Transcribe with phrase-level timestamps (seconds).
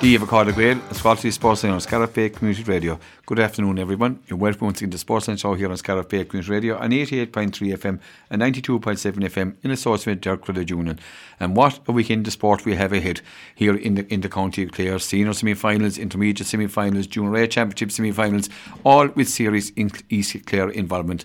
[0.00, 3.00] Díomh Carla Gael, Scottish Sportsline on Scariff Bay Community Radio.
[3.26, 4.20] Good afternoon, everyone.
[4.28, 7.50] You're welcome once again to Sportsline Show here on Scariff Bay Community Radio on 88.3
[7.76, 7.98] FM
[8.30, 8.78] and 92.7
[9.24, 11.00] FM in association with Credit Union.
[11.40, 13.22] And what a weekend of sport we have ahead
[13.56, 15.00] here in the in the County Clare.
[15.00, 18.48] Senior semi-finals, intermediate semi-finals, Junior A Championship semi-finals,
[18.84, 21.24] all with serious East Clare involvement.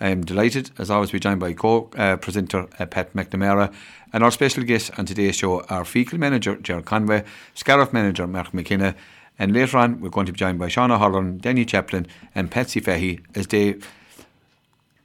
[0.00, 3.72] I'm delighted, as always, to be joined by co-presenter uh, Pat McNamara
[4.12, 7.24] and our special guest on today's show, our Feakle manager, Gerard Conway,
[7.54, 8.94] Scariff manager, Mark McKenna,
[9.38, 12.80] and later on, we're going to be joined by Sean O'Halloran, Danny Chaplin, and Patsy
[12.80, 13.76] Fahy as they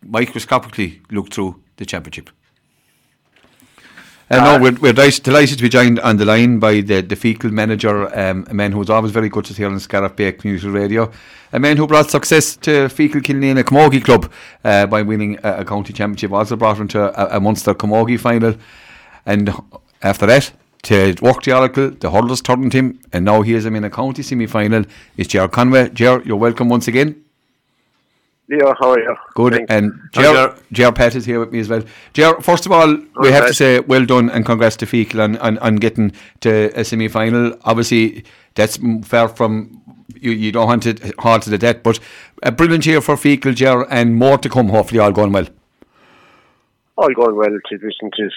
[0.05, 2.29] microscopically look through the championship.
[4.31, 7.15] And uh, no, we're, we're delighted to be joined on the line by the, the
[7.15, 10.67] Feakle manager, um, a man who's always very good to hear on Scariff Bay Community
[10.67, 11.11] Radio,
[11.51, 14.31] a man who brought success to Feakle Kilnane Camogie Club
[14.63, 18.19] uh, by winning a, a, county championship, also brought him to a, a Munster Camogie
[18.19, 18.53] final.
[19.25, 19.51] And
[20.03, 20.51] after that,
[20.83, 23.89] to work the Oracle, the hurlers turned him, and now he is him in a
[23.89, 24.85] county semi final.
[25.17, 25.89] It's Ger Conway.
[25.89, 27.23] Ger, you're welcome once again.
[28.49, 29.15] Yeah, how are you?
[29.35, 29.53] Good.
[29.53, 29.71] Thanks.
[29.71, 31.83] And Ger, Ger Pat is here with me as well.
[32.13, 35.37] Ger, first of all, we have to say well done and congrats to Feakle on,
[35.37, 37.55] on, on getting to a semi final.
[37.63, 38.23] Obviously,
[38.55, 39.81] that's far from
[40.15, 41.99] you, you don't want it hard to the death, but
[42.41, 45.47] a brilliant year for Feakle, Ger, and more to come, hopefully, all going well.
[46.97, 47.49] All going well.
[47.49, 48.29] To listen to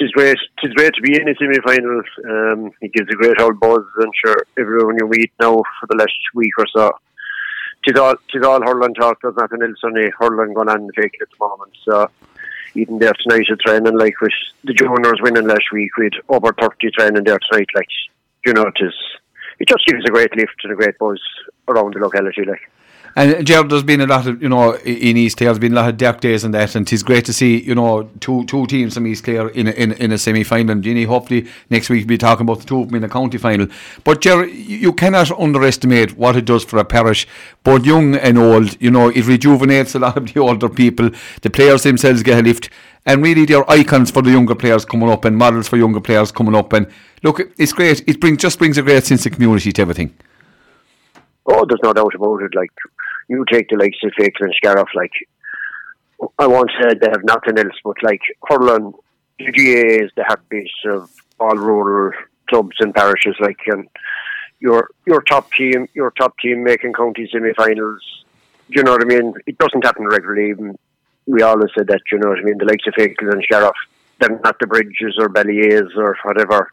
[0.00, 0.38] it's great.
[0.62, 2.02] It's great to be in the semi final.
[2.24, 3.84] Um, it gives a great old buzz.
[4.00, 6.90] I'm sure everyone you meet now for the last week or so.
[7.86, 9.20] Tis all, hurling talk.
[9.22, 11.72] There's nothing else on the eh, hurling going on in the at the moment.
[11.82, 12.10] So
[12.74, 14.32] even there tonight at training, like with
[14.64, 17.88] the juniors winning last week, with over 30 training there tonight, like
[18.44, 18.94] you know, it is.
[19.58, 21.20] It just gives a great lift and a great buzz
[21.68, 22.70] around the locality, like.
[23.16, 25.76] And Gerald, there's been a lot of, you know, in East Clare, there's been a
[25.76, 28.66] lot of dark days and that, and it's great to see, you know, two two
[28.66, 30.70] teams from East Clare in a, in, in a semi final.
[30.70, 33.08] And Ginny, hopefully next week we'll be talking about the two of them in the
[33.08, 33.66] county final.
[34.04, 37.26] But Gerald, you cannot underestimate what it does for a parish,
[37.64, 38.80] both young and old.
[38.80, 41.10] You know, it rejuvenates a lot of the older people.
[41.42, 42.70] The players themselves get a lift,
[43.06, 46.30] and really they're icons for the younger players coming up and models for younger players
[46.30, 46.72] coming up.
[46.72, 46.86] And
[47.24, 48.08] look, it's great.
[48.08, 50.14] It brings just brings a great sense of community to everything.
[51.50, 52.54] Oh, there's no doubt about it.
[52.54, 52.72] Like
[53.28, 55.12] you take the likes of Feakle and Scariff, like
[56.38, 58.92] I once said they have nothing else, but like hurling,
[59.38, 62.12] GAA is the heartbeat of all rural
[62.48, 63.36] clubs and parishes.
[63.40, 63.88] Like and
[64.60, 68.24] your your top team, your top team making county semi-finals.
[68.70, 69.34] Do you know what I mean?
[69.46, 70.50] It doesn't happen regularly.
[70.50, 70.78] Even
[71.26, 72.02] we always said that.
[72.08, 72.58] Do you know what I mean?
[72.58, 73.76] The likes of Feakle and Scariff,
[74.20, 76.70] they're not the Bridges or Bally's or whatever.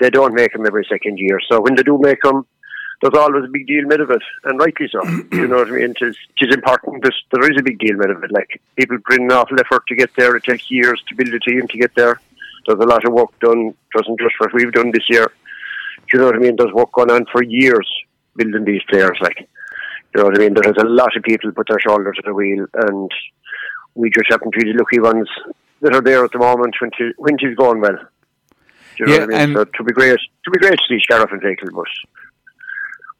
[0.00, 1.38] They don't make them every second year.
[1.48, 2.46] So when they do make them,
[3.02, 5.02] there's always a big deal made of it, and rightly so.
[5.32, 5.90] you know what I mean?
[5.90, 8.32] It is, it is important that there is a big deal made of it.
[8.32, 10.36] Like people bring an awful effort to get there.
[10.36, 12.20] It takes years to build a team to get there.
[12.66, 13.68] There's a lot of work done.
[13.68, 15.32] It wasn't just what we've done this year.
[16.12, 16.56] you know what I mean?
[16.56, 17.88] There's work going on for years
[18.36, 19.18] building these players.
[19.20, 20.54] Like, you know what I mean?
[20.54, 23.10] There's a lot of people put their shoulder to the wheel, and
[23.94, 25.28] we just happen to be the lucky ones
[25.80, 27.98] that are there at the moment when, to, when she's going well.
[28.96, 29.56] Do you know yeah, what I mean?
[29.56, 31.88] So to be great, to be great to see Scariff and Feakle, but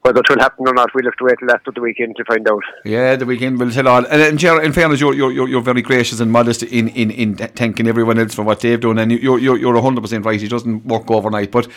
[0.02, 2.24] whether it will happen or not, we'll have to wait till after the weekend to
[2.24, 2.62] find out.
[2.84, 4.04] Yeah, the weekend will tell all.
[4.04, 7.36] And, and Gerard, in fairness, you're, you're, you're very gracious and modest in, in, in
[7.36, 8.98] thanking everyone else for what they've done.
[8.98, 10.42] And you're, you're, you're 100% right.
[10.42, 11.52] It doesn't work overnight.
[11.52, 11.68] But,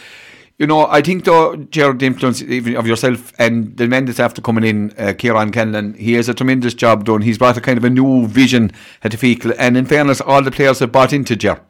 [0.57, 4.19] you know, I think, though, Gerard, the influence even of yourself and the men that's
[4.19, 7.21] after coming in, uh, Kieran Kennan, he has a tremendous job done.
[7.21, 8.71] He's brought a kind of a new vision
[9.03, 9.55] at the Feakle.
[9.59, 11.61] And in fairness, all the players have bought into Gerard.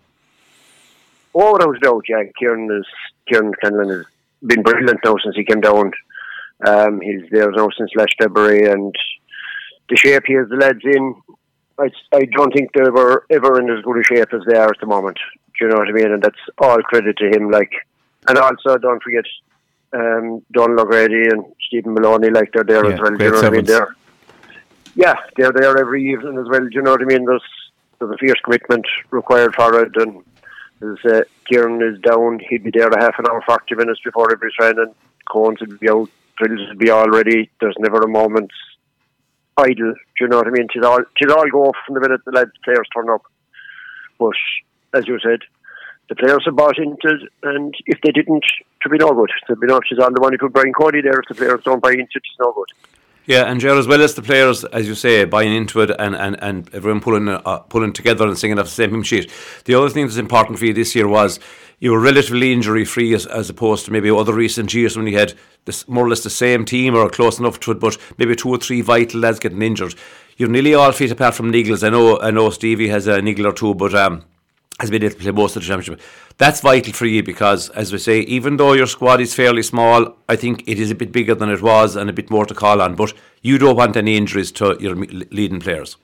[1.33, 2.23] Oh, without doubt, yeah.
[2.39, 2.85] Kieran, is,
[3.27, 4.05] Kieran Kennan has
[4.45, 5.91] been brilliant now since he came down
[6.66, 8.93] um, he's there now since last February, and
[9.89, 11.16] the shape he has the lads in,
[11.77, 14.69] I, I don't think they were ever in as good a shape as they are
[14.69, 15.17] at the moment.
[15.59, 16.11] Do you know what I mean?
[16.11, 17.51] And that's all credit to him.
[17.51, 17.71] Like,
[18.27, 19.25] and also don't forget
[19.94, 22.29] um, Don O'Grady and Stephen Maloney.
[22.29, 23.15] Like they're there yeah, as well.
[23.15, 23.65] Do you know what I mean?
[23.65, 23.95] They're,
[24.95, 26.61] yeah, they're there every evening as well.
[26.61, 27.25] Do you know what I mean?
[27.25, 27.44] There's
[27.99, 30.23] there's a fierce commitment required for it, and
[30.81, 34.31] as uh, Kieran is down, he'd be there a half an hour, forty minutes before
[34.31, 34.94] every training.
[35.31, 37.49] Cones would be out drills will be all ready.
[37.59, 38.51] There's never a moment
[39.57, 39.93] idle.
[39.93, 40.67] Do you know what I mean?
[40.71, 43.23] She's all all go off from the minute the lads players turn up.
[44.19, 44.35] But
[44.93, 45.39] as you said,
[46.09, 48.45] the players have bought into it, and if they didn't,
[48.83, 49.31] to be no good.
[49.47, 51.19] To be no, she's on the money put Brian Cody there.
[51.19, 52.67] If the players don't buy into it, it's no good.
[53.27, 56.15] Yeah, and Ger, as well as the players, as you say, buying into it and,
[56.15, 59.31] and, and everyone pulling uh, pulling together and singing off the same sheet.
[59.65, 61.39] The other thing that's important for you this year was
[61.80, 65.18] you were relatively injury free as, as opposed to maybe other recent years when you
[65.18, 65.33] had
[65.66, 68.50] this more or less the same team or close enough to it, but maybe two
[68.50, 69.95] or three vital lads getting injured.
[70.38, 71.86] You're nearly all fit apart from niggles.
[71.86, 74.24] I know I know Stevie has a niggle or two, but um,
[74.80, 76.01] has been able to play most of the championship.
[76.38, 80.18] That's vital for you because, as we say, even though your squad is fairly small,
[80.28, 82.54] I think it is a bit bigger than it was and a bit more to
[82.54, 82.95] call on.
[82.95, 85.95] But you don't want any injuries to your leading players.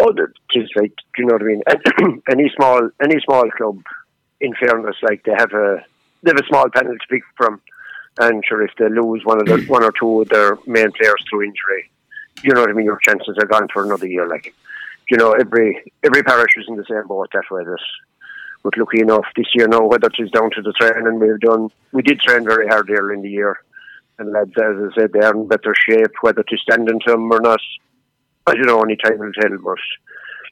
[0.00, 0.12] Oh,
[0.54, 2.22] it's like, do you know what I mean?
[2.30, 3.80] any small, any small club,
[4.44, 5.84] in fairness, like they have a
[6.22, 7.60] they have a small panel to pick from,
[8.18, 11.22] and sure, if they lose one of the one or two of their main players
[11.28, 11.90] through injury,
[12.42, 12.86] you know what I mean.
[12.86, 14.28] Your chances are gone for another year.
[14.28, 14.54] Like,
[15.10, 17.64] you know, every every parish is in the same boat that way.
[17.64, 17.84] This,
[18.62, 22.02] but lucky enough, this year now, whether it's down to the training we've done, we
[22.02, 23.58] did train very hard early in the year,
[24.18, 26.12] and lads, as I said, they are in better shape.
[26.22, 27.60] Whether to stand into them or not,
[28.46, 28.80] I don't know.
[28.80, 29.56] Only time will tell.
[29.62, 29.78] But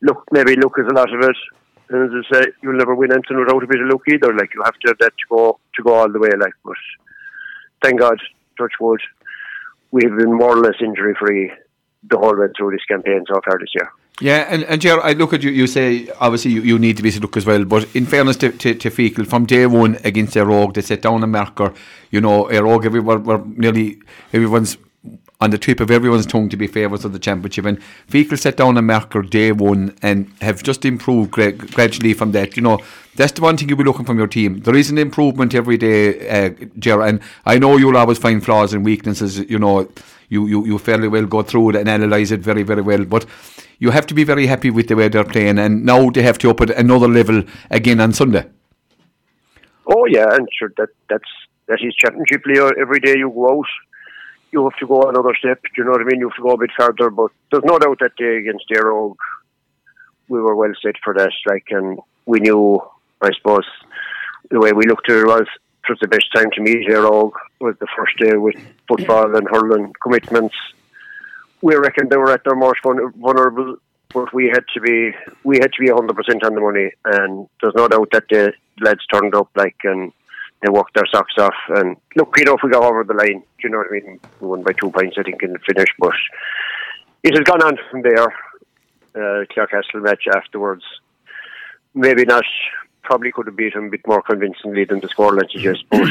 [0.03, 1.37] look, maybe luck is a lot of it.
[1.93, 4.35] And as I say, you'll never win anything without a bit of luck either.
[4.35, 6.31] Like you have to have that to go to go all the way.
[6.39, 6.77] Like, but
[7.83, 8.19] thank God,
[8.59, 9.01] touch wood,
[9.91, 11.53] we've been more or less injury free
[12.11, 13.91] the whole way through this campaign so far this year.
[14.21, 17.03] Yeah, and, and Ger, I look at you, you say obviously you, you need to
[17.03, 20.75] be look as well, but in fairness to, to, to from day one against Óg,
[20.75, 21.73] they set down a marker,
[22.11, 23.99] you know, Óg, everyone, were nearly,
[24.33, 24.77] everyone's
[25.43, 27.65] on the tip of everyone's tongue to be favourites of the championship.
[27.65, 32.31] And Feakle set down a marker day one and have just improved gra- gradually from
[32.33, 32.57] that.
[32.57, 32.79] You know,
[33.17, 34.61] that's the one thing you'll be looking from your team.
[34.61, 38.85] There is an improvement every day, uh, and I know you'll always find flaws and
[38.85, 39.41] weaknesses.
[39.51, 39.89] You know,
[40.29, 43.05] you, you, you fairly well go through it and analyse it very, very well.
[43.05, 43.27] But
[43.81, 46.39] you have to be very happy with the way they're playing, and now they have
[46.39, 48.45] to at another level again on Sunday.
[49.89, 51.33] Oh yeah, and sure that that's
[51.67, 52.71] that is championship player.
[52.79, 53.67] Every day you go out,
[54.53, 55.63] you have to go another step.
[55.63, 56.21] Do you know what I mean?
[56.21, 57.11] You have to go a bit further.
[57.11, 59.15] But there's no doubt that day against Éire
[60.29, 61.33] we were well set for that.
[61.47, 62.81] Like, and we knew,
[63.21, 63.67] I suppose,
[64.51, 65.47] the way we looked at it was
[65.85, 68.55] it was the best time to meet Óg was the first day with
[68.87, 70.55] football and hurling commitments.
[71.61, 73.77] We reckoned they were at their most vulnerable,
[74.15, 75.13] but we had to be
[75.43, 78.53] we had to be hundred percent on the money, and there's no doubt that the
[78.81, 80.13] lads turned up like and
[80.63, 81.55] they worked their socks off.
[81.69, 84.21] And look, you know, if we got over the line, you know what I mean?
[84.41, 85.89] We won by two points, I think, in the finish.
[85.99, 86.15] But
[87.23, 88.29] it has gone on from there.
[89.15, 90.85] Uh, Clarecastle match afterwards.
[91.95, 92.45] Maybe not.
[93.03, 95.85] Probably could have beat him a bit more convincingly than the scoreline suggests.
[95.91, 96.09] But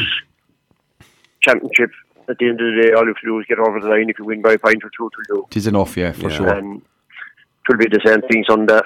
[1.41, 1.91] championship,
[2.29, 3.87] at the end of the day, all you have to do is get over the
[3.87, 4.09] line.
[4.09, 5.47] If you win by a point or two, to do.
[5.49, 6.37] It is enough, yeah, for yeah.
[6.37, 6.49] sure.
[6.49, 8.81] And it will be the same thing Sunday.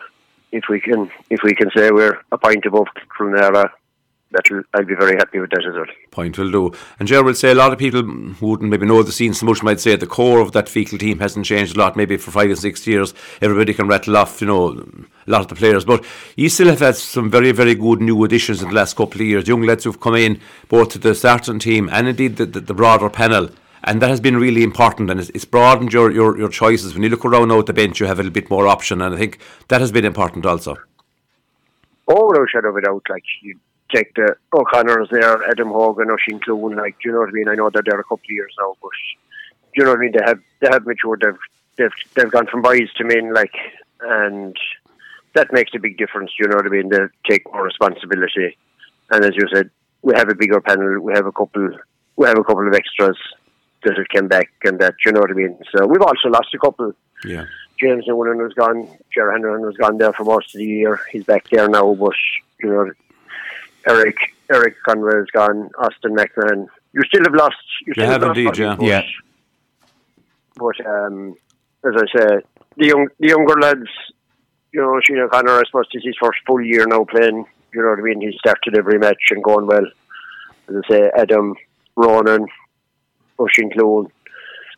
[0.52, 3.72] If we can, if we can say we're a point above Clonlara,
[4.36, 5.86] that'll I'll be very happy with that as well.
[6.12, 6.72] Point will do.
[7.00, 9.46] And Gerald will say a lot of people who wouldn't maybe know the scene so
[9.46, 11.96] much might say the core of that Feakle team hasn't changed a lot.
[11.96, 15.48] Maybe for five or six years, everybody can rattle off, you know, a lot of
[15.48, 15.86] the players.
[15.86, 16.06] But
[16.36, 19.28] you still have had some very, very good new additions in the last couple of
[19.28, 19.48] years.
[19.48, 22.74] Young lads who've come in both to the starting team and indeed the, the, the
[22.74, 23.50] broader panel
[23.86, 26.94] and that has been really important and it's, it's broadened your, your, your choices.
[26.94, 29.00] When you look around now at the bench, you have a little bit more option,
[29.00, 30.76] and I think that has been important also.
[32.08, 33.04] Oh, no shadow of a doubt.
[33.10, 33.60] Like you,
[33.94, 37.50] take the O'Connors there, Adam Hogan, Oisin Clune, like, do you know what I mean?
[37.50, 38.92] I know they're there a couple of years now, but
[39.74, 40.12] do you know what I mean?
[40.14, 41.22] They have they have matured.
[41.22, 41.38] They've
[41.78, 43.54] they've they've gone from boys to men, like,
[44.02, 44.56] and
[45.34, 46.32] that makes a big difference.
[46.32, 46.90] Do you know what I mean?
[46.90, 47.00] They
[47.30, 48.58] take more responsibility,
[49.12, 49.70] and as you said,
[50.02, 51.00] we have a bigger panel.
[51.00, 51.70] We have a couple.
[52.16, 53.18] We have a couple of extras
[53.84, 55.58] that have come back, and that you know what I mean.
[55.76, 56.94] So we've also lost a couple.
[57.24, 57.46] Yeah.
[57.80, 58.88] James Newland was gone.
[59.14, 61.02] Jerry Henry was gone there for most of the year.
[61.12, 62.16] He's back there now, but
[62.62, 62.92] you know
[63.88, 64.16] Eric
[64.52, 66.68] Eric Conway has gone, Austin McMahon.
[66.94, 67.56] You still have lost.
[67.86, 68.76] You, you have indeed, yeah.
[68.80, 69.02] yeah.
[70.56, 71.36] But um,
[71.84, 72.28] as I say,
[72.78, 73.90] the young the younger lads,
[74.72, 77.46] you know, Shane O'Connor, I suppose this is his first full year now playing.
[77.74, 78.22] You know what I mean?
[78.22, 79.86] He started every match and going well.
[80.70, 81.56] As I say, Adam,
[81.96, 82.48] Ronan,
[83.40, 84.12] Oisin Clune,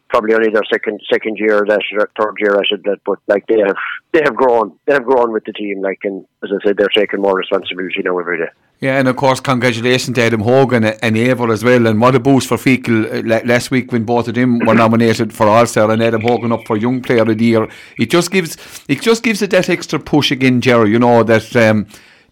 [0.09, 1.81] probably only their second second year, that
[2.19, 2.99] third year, I should that.
[3.05, 3.75] But like they have
[4.11, 5.81] they have grown, they have grown with the team.
[5.81, 8.51] Like and as I said, they're taking more responsibility now every day.
[8.79, 11.87] Yeah, and of course, congratulations to Adam Hogan and Eibhear as well.
[11.87, 15.33] And what a boost for Feakle uh, last week when both of them were nominated
[15.33, 17.67] for All Star and Adam Hogan up for Young Player of the Year.
[17.97, 18.55] It just gives
[18.87, 20.91] it just gives it that extra push again, Jerry.
[20.91, 21.55] You know that.
[21.55, 21.87] Um,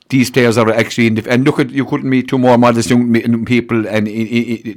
[0.09, 3.45] these players are actually in and look at you couldn't meet two more modest young
[3.45, 4.05] people and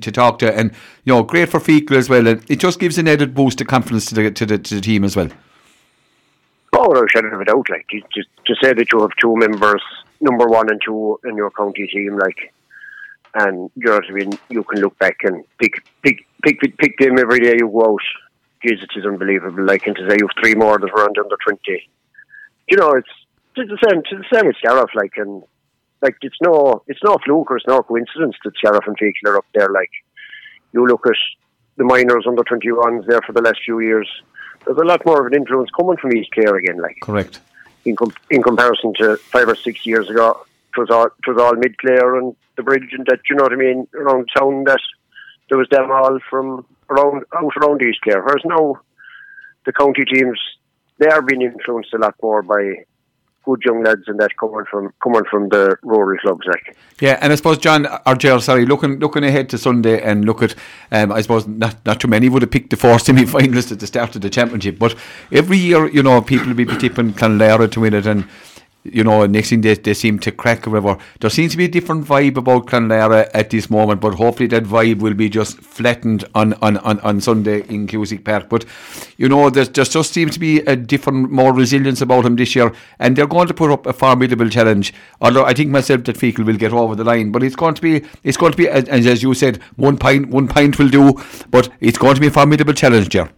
[0.03, 0.73] to talk to and
[1.05, 3.67] you know great for Feakle as well and it just gives an added boost of
[3.67, 5.29] confidence to the to the, to the team as well.
[6.73, 7.69] Oh, no shadow of a doubt.
[7.71, 8.01] Like to,
[8.47, 9.83] to say that you have two members
[10.21, 12.53] number one and two in your county team, like,
[13.35, 14.39] and you know what I mean.
[14.49, 18.01] You can look back and pick pick pick pick them every day you go out.
[18.63, 19.65] Jesus, it is unbelievable.
[19.65, 21.89] Like, and to say you have three more that are under twenty.
[22.69, 23.09] You know, it's,
[23.59, 24.01] it's the same.
[24.01, 24.91] It's the same with Scariff.
[24.95, 25.43] Like, and
[26.03, 29.39] like it's no it's no fluke or it's no coincidence that Scariff and Feakle are
[29.39, 29.69] up there.
[29.69, 29.91] Like,
[30.73, 31.17] you look at
[31.77, 34.09] the minors under twenty ones there for the last few years.
[34.65, 36.81] There's a lot more of an influence coming from East Clare again.
[36.81, 37.41] Like, correct
[37.85, 40.45] in, com- in comparison to five or six years ago.
[40.77, 43.45] It was all, it was all mid Clare and the bridge and that, you know
[43.45, 44.81] what I mean, around town that
[45.49, 48.23] there was them all from around out around East Clare.
[48.23, 48.81] Whereas now
[49.65, 50.39] the county teams
[50.99, 52.85] they are being influenced a lot more by
[53.45, 56.77] good young lads and that coming from coming from the rural clubs like.
[57.01, 60.43] Yeah, and I suppose John or Gerald, sorry, looking looking ahead to Sunday and look
[60.43, 60.55] at
[60.93, 63.81] um, I suppose not not too many would have picked the four semi finalists at
[63.81, 64.95] the start of the championship, but
[65.33, 68.25] every year, you know, people will be tipping Clonlara to win it and
[68.85, 70.97] you know, next thing they, they seem to crack a whatever.
[71.21, 74.65] There seems to be a different vibe about Clonlara at this moment, but hopefully that
[74.65, 78.49] vibe will be just flattened on, on, on, on Sunday in Cusack Park.
[78.49, 78.65] But,
[79.17, 82.73] you know, there just, seems to be a different, more resilience about them this year,
[82.99, 84.95] and they're going to put up a formidable challenge.
[85.21, 87.83] Although I think myself that Feakle will get over the line, but it's going to
[87.83, 91.13] be, it's going to be, and as you said, one pint, one pint will do,
[91.51, 93.15] but it's going to be a formidable challenge.
[93.17, 93.29] Oh,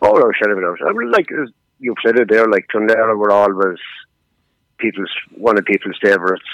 [0.00, 0.78] no, shut it out.
[0.86, 1.46] I mean, like uh,
[1.80, 3.78] you've said it there, like Clonlara were always
[4.78, 6.44] people's one of people's favourites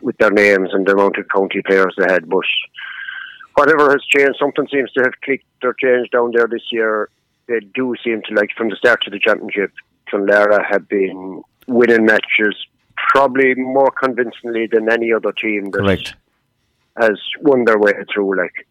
[0.00, 2.28] with their names and the amount of county players they had.
[2.28, 2.44] But
[3.54, 7.08] whatever has changed, something seems to have clicked or changed down there this year.
[7.48, 9.72] They do seem to like from the start of the championship,
[10.08, 12.56] Clonlara have been winning matches
[12.96, 16.14] probably more convincingly than any other team that Correct.
[17.00, 18.36] has won their way through.
[18.36, 18.66] Like,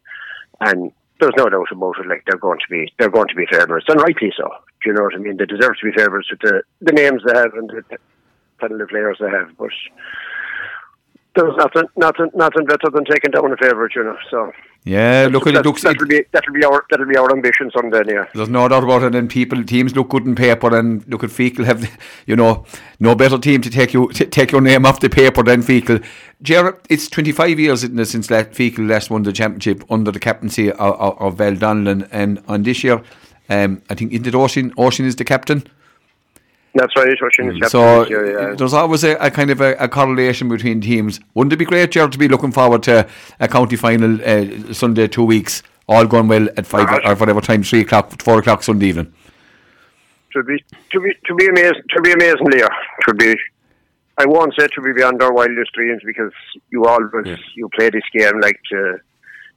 [0.62, 2.08] and there's no doubt about it.
[2.08, 4.50] Like they're going to be they're going to be favourites, and rightly so.
[4.84, 5.38] Do you know what I mean?
[5.38, 7.98] They deserve to be favourites with the the names they have and the
[8.60, 9.56] penalty players they have.
[9.58, 9.72] But
[11.36, 14.18] there's nothing, nothing, nothing better than taking down a favourite, you know.
[14.32, 14.54] So
[14.86, 15.84] Yeah, look, it looks.
[15.84, 18.04] that'll be that'll be our that'll be our ambition someday.
[18.08, 18.26] Yeah.
[18.34, 21.30] There's no doubt about it, and people teams look good in paper, and look at
[21.32, 21.86] Feakle have,
[22.26, 22.66] you know,
[23.00, 26.04] no better team to take you to take your name off the paper than Feakle.
[26.42, 30.72] Jared, it's 25 years isn't it, since Feakle last won the championship under the captaincy
[30.72, 33.02] of, of, of Val Donlan, and on this year,
[33.50, 35.68] um, I think Indid Ocean Ocean is the captain.
[36.76, 37.08] That's right.
[37.08, 37.70] Mm.
[37.70, 38.56] So year, yeah.
[38.56, 41.20] there's always a, a kind of a, a correlation between teams.
[41.34, 43.08] Wouldn't it be great, Jared, to be looking forward to
[43.40, 47.06] a county final uh, Sunday, two weeks, all going well at five Right.
[47.06, 49.14] or whatever time, three o'clock, four o'clock Sunday evening?
[50.36, 52.68] should be to be to be amazing to be amazing Leo.
[53.06, 53.36] Should be
[54.18, 56.34] I won't say to be beyond our wildest dreams because
[56.70, 58.98] you always you play this game like to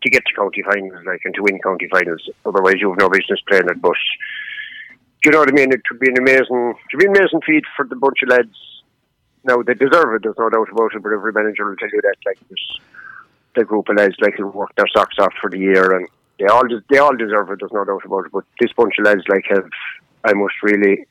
[0.02, 2.28] to get to county finals like and to win county finals.
[2.46, 3.80] Otherwise you've no business playing it.
[3.82, 3.96] But do
[5.24, 5.72] you know what I mean?
[5.72, 8.28] It would be an amazing it would be an amazing feat for the bunch of
[8.30, 8.56] lads.
[9.44, 12.00] Now they deserve it, there's no doubt about it, but every manager will tell you
[12.02, 12.58] that like this
[13.56, 16.08] the group of lads like will work their socks off for the year and
[16.38, 18.32] they all they all deserve it, there's no doubt about it.
[18.32, 19.68] But this bunch of lads like have
[20.24, 21.06] I must really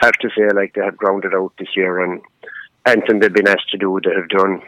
[0.00, 2.22] have to say like they have grounded out this year and
[2.86, 4.62] anything they've been asked to do they have done.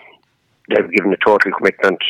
[0.68, 2.00] They've given a total commitment.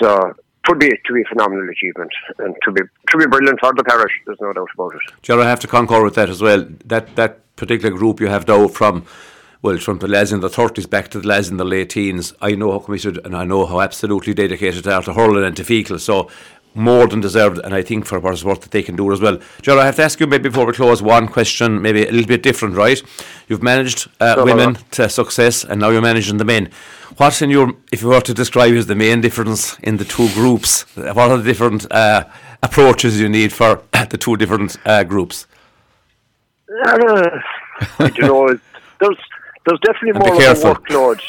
[0.00, 0.34] So
[0.68, 3.84] would be to be a phenomenal achievement and to be to be brilliant for the
[3.84, 5.00] parish, there's no doubt about it.
[5.22, 6.66] Gerard, I have to concur with that as well.
[6.84, 9.04] That that particular group you have now from
[9.60, 12.32] well, from the lads in the thirties back to the lads in the late teens,
[12.40, 15.56] I know how committed and I know how absolutely dedicated they are to hurling and
[15.56, 15.98] to Feakle.
[15.98, 16.30] So
[16.78, 19.20] more than deserved, and I think for what it's worth that they can do as
[19.20, 19.38] well.
[19.60, 22.26] Gerard, I have to ask you maybe before we close one question, maybe a little
[22.26, 23.02] bit different, right?
[23.48, 26.70] You've managed uh, Sure, women to success, and now you're managing the men.
[27.16, 30.28] What's in your, if you were to describe as the main difference in the two
[30.34, 30.82] groups?
[30.96, 32.24] What are the different uh,
[32.62, 35.46] approaches you need for the two different uh, groups?
[36.70, 37.40] Uh,
[37.98, 38.58] I don't know.
[39.00, 39.18] There's
[39.64, 41.20] there's definitely more of a workload.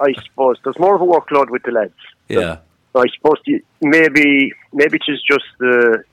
[0.00, 1.94] I suppose there's more of a workload with the lads.
[2.28, 2.58] Yeah.
[2.94, 3.38] I suppose
[3.80, 6.04] maybe maybe it is just the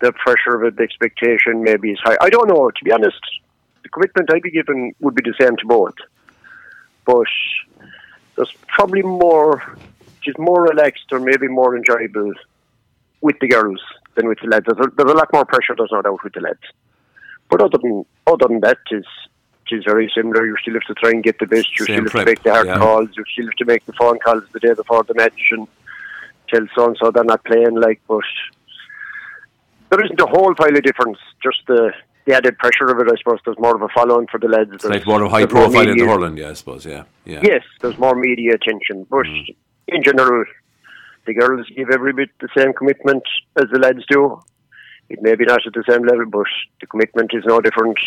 [0.00, 2.16] the pressure of it, the expectation maybe is high.
[2.20, 2.70] I don't know.
[2.70, 3.20] To be honest,
[3.82, 5.94] the commitment I'd be given would be the same to both.
[7.04, 7.26] But
[8.36, 9.76] there's probably more,
[10.20, 12.32] just more relaxed or maybe more enjoyable
[13.20, 13.80] with the girls
[14.16, 14.66] than with the lads.
[14.66, 16.60] There's a, there's a lot more pressure, there's no doubt, with the lads.
[17.48, 19.06] But other than other than that, is
[19.72, 20.46] is very similar.
[20.46, 21.78] You still have to try and get the best.
[21.78, 22.78] You Same still have prep, to make the hard yeah.
[22.78, 23.08] calls.
[23.16, 25.66] You still have to make the phone calls the day before the match and
[26.52, 27.74] tell so and so they're not playing.
[27.80, 28.24] Like, but
[29.90, 31.18] there isn't a whole pile of difference.
[31.42, 31.92] Just the
[32.24, 33.10] the added pressure of it.
[33.12, 34.70] I suppose there's more of a following for the lads.
[34.72, 37.02] It's like more of high profile in hurling, yeah, I suppose, yeah.
[37.24, 37.40] yeah.
[37.42, 39.56] Yes, there's more media attention, but Mm.
[39.88, 40.44] in general,
[41.26, 43.24] the girls give every bit the same commitment
[43.56, 44.40] as the lads do.
[45.08, 46.46] It may be not at the same level, but
[46.80, 47.98] the commitment is no different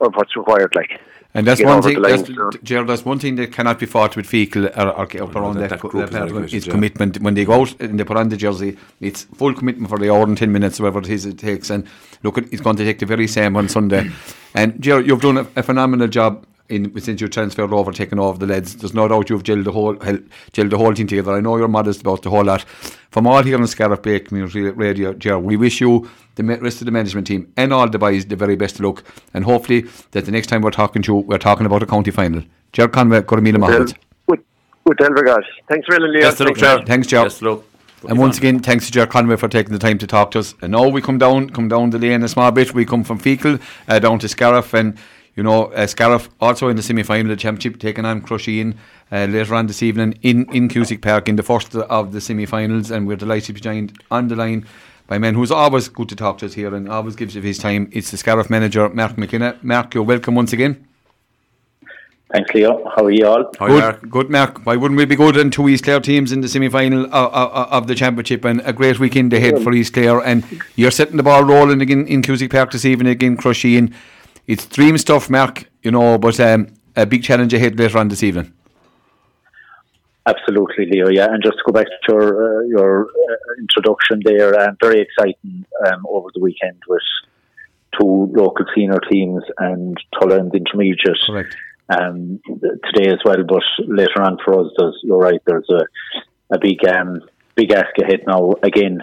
[0.00, 0.74] of what's required.
[0.74, 0.98] Like,
[1.38, 2.28] And that's one thing, that's.
[2.64, 5.54] Gerald, that's one thing that cannot be fought with Feakle uh, or, or, or around
[5.54, 6.72] that- that, that co- group that is part very of it, committed, is yeah.
[6.72, 7.20] commitment.
[7.20, 10.12] When they go out and they put on the jersey, it's full commitment for the
[10.12, 11.70] hour and 10 minutes, whatever it is it takes.
[11.70, 11.86] And
[12.24, 14.10] look, it's going to take the very same on Sunday.
[14.54, 18.38] and Gerald, you've done a, a phenomenal job in since you transferred over, taken over
[18.38, 18.76] the leads.
[18.76, 21.32] There's no doubt you've gelled the whole gelled the whole team together.
[21.32, 22.62] I know you're modest about the whole lot.
[23.10, 26.84] From all here on Scariff Bay Community Radio, Ger, we wish you the rest of
[26.84, 30.24] the management team and all the boys the very best of luck, and hopefully that
[30.24, 32.42] the next time we're talking to you, we're talking about a county final.
[32.72, 33.96] Ger Conway, Coromila Mahmoud.
[34.28, 34.44] Good,
[34.96, 35.44] good, guys.
[35.68, 36.22] Thanks really, Leo.
[36.22, 36.84] Best of luck, Ger.
[36.84, 37.24] Thanks, Ger.
[37.24, 37.64] Best of luck.
[38.08, 40.54] And once again, thanks to Ger Conway for taking the time to talk to us.
[40.62, 42.72] And now we come down, come down the lane a small bit.
[42.72, 44.96] We come from Feakle uh, down to Scariff, and
[45.38, 48.76] you know uh, Scariff also in the semi-final of the championship, taking on Crusheen
[49.12, 52.90] uh, later on this evening in in Cusack Park in the first of the semi-finals,
[52.90, 54.66] and we're delighted to be joined on the line
[55.06, 57.56] by men who's always good to talk to us here and always gives of his
[57.56, 57.88] time.
[57.92, 59.56] It's the Scariff manager, Mark McKenna.
[59.62, 60.84] Mark, you're welcome once again.
[62.32, 62.90] Thanks, Leo.
[62.94, 63.44] How are you all?
[63.60, 64.10] Hi, good, Mark.
[64.10, 64.66] good, Mark.
[64.66, 67.32] Why wouldn't we be good in two East Clare teams in the semi final of,
[67.32, 69.62] of, of, the championship and a great weekend ahead yeah.
[69.62, 70.20] for East Clare?
[70.20, 73.94] And you're setting the ball rolling again in Cusack Park this evening again, Crusheen.
[74.48, 78.24] It's dream stuff, Mark, you know, but um, a big challenge ahead later on this
[78.24, 78.52] evening.
[80.26, 81.08] Absolutely, Leo.
[81.08, 85.00] Yeah, and just to go back to your uh, your uh, introduction there, um, very
[85.00, 87.02] exciting um, over the weekend with
[87.98, 91.18] two local senior teams and Tulla and Intermediate.
[91.26, 91.56] Correct
[91.88, 92.40] um,
[92.84, 93.42] today as well.
[93.46, 95.40] But later on for us, there's, you're right.
[95.46, 95.82] There's a
[96.50, 97.20] a big um,
[97.54, 98.54] big ask ahead now.
[98.62, 99.02] Again,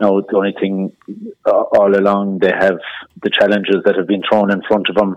[0.00, 0.92] now the only thing
[1.44, 2.78] uh, all along they have
[3.22, 5.16] the challenges that have been thrown in front of them.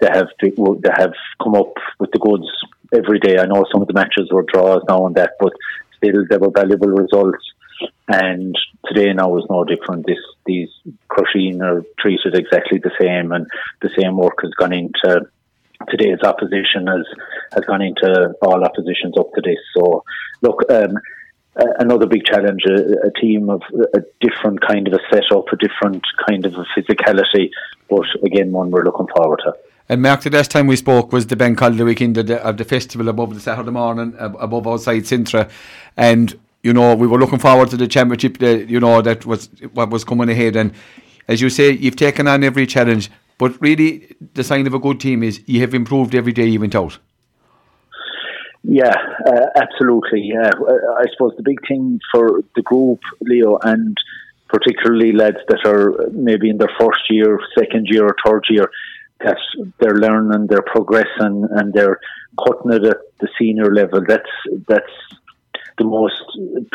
[0.00, 2.48] They have they have come up with the goods
[2.92, 3.38] every day.
[3.38, 5.52] I know some of the matches were draws now and that, but
[5.96, 7.44] still they were valuable results.
[8.08, 8.54] And
[8.86, 10.06] today now is no different.
[10.06, 10.68] This these
[11.10, 13.46] Crusheen are treated exactly the same, and
[13.82, 15.26] the same work has gone into
[15.88, 17.06] today's opposition has
[17.52, 19.58] has gone into all oppositions up to this.
[19.76, 20.04] So,
[20.42, 20.98] look, um,
[21.56, 23.62] another big challenge, a, a, team of
[23.94, 27.50] a different kind of a setup, a different kind of a physicality,
[27.88, 29.54] but again, one we're looking forward to.
[29.88, 32.56] And Mark, the last time we spoke was the bank holiday weekend of the, of
[32.56, 35.48] the festival above the Saturday morning, above outside Sintra,
[35.96, 38.42] and you know we were looking forward to the championship.
[38.42, 40.72] You know that was what was coming ahead, and
[41.28, 43.10] as you say, you've taken on every challenge.
[43.38, 46.58] But really, the sign of a good team is you have improved every day you
[46.58, 46.98] went out.
[48.68, 48.94] Yeah,
[49.24, 50.22] uh, absolutely.
[50.34, 53.96] Yeah, uh, I suppose the big thing for the group, Leo, and
[54.48, 58.68] particularly lads that are maybe in their first year, second year, or third year,
[59.20, 59.38] that
[59.78, 62.00] they're learning, they're progressing, and they're
[62.44, 64.00] cutting it at the senior level.
[64.06, 64.34] That's
[64.66, 64.96] that's
[65.78, 66.22] the most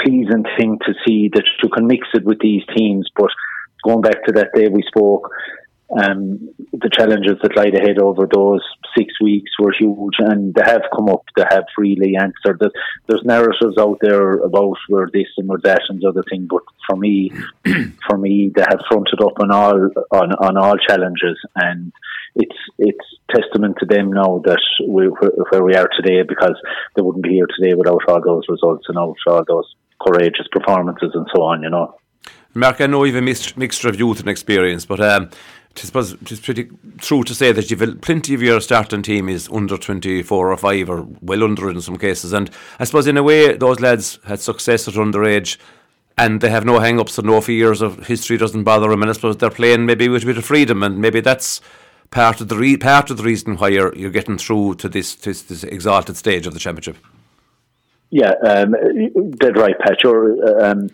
[0.02, 3.10] pleasing thing to see that you can mix it with these teams.
[3.18, 3.32] But
[3.84, 5.30] going back to that day we spoke,
[6.00, 8.62] um, the challenges that lied ahead over those
[8.98, 11.24] six weeks were huge, and they have come up.
[11.36, 12.72] They have freely answered that.
[13.08, 16.62] There's narratives out there about where this and where that and the other thing, but
[16.88, 17.32] for me,
[18.08, 21.92] for me, they have fronted up on all on, on all challenges, and
[22.36, 26.56] it's it's testament to them now that we where we are today because
[26.96, 31.12] they wouldn't be here today without all those results and without all those courageous performances
[31.14, 31.64] and so on.
[31.64, 31.96] You know.
[32.54, 35.30] Mark, I know you've a mixed, mixture of youth and experience, but um,
[35.76, 39.78] suppose it's pretty true to say that you've plenty of your starting team is under
[39.78, 42.34] 24 or 5 or well under in some cases.
[42.34, 45.58] And I suppose in a way, those lads had success at underage
[46.18, 49.02] and they have no hang ups and no fears of history doesn't bother them.
[49.02, 51.62] And I suppose they're playing maybe with a bit of freedom and maybe that's
[52.12, 55.16] part of the re- part of the reason why you're, you're getting through to this,
[55.16, 56.98] this, this exalted stage of the championship.
[58.10, 58.76] Yeah, um,
[59.38, 60.04] dead right, Pat.
[60.06, 60.90] Um,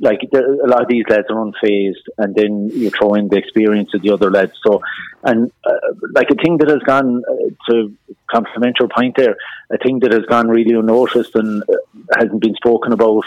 [0.00, 3.92] like a lot of these lads are unfazed, and then you throw in the experience
[3.94, 4.52] of the other lads.
[4.66, 4.80] So,
[5.22, 5.76] and uh,
[6.12, 7.94] like a thing that has gone uh, to
[8.30, 9.36] complement your point there,
[9.70, 11.76] a thing that has gone really unnoticed and uh,
[12.16, 13.24] hasn't been spoken about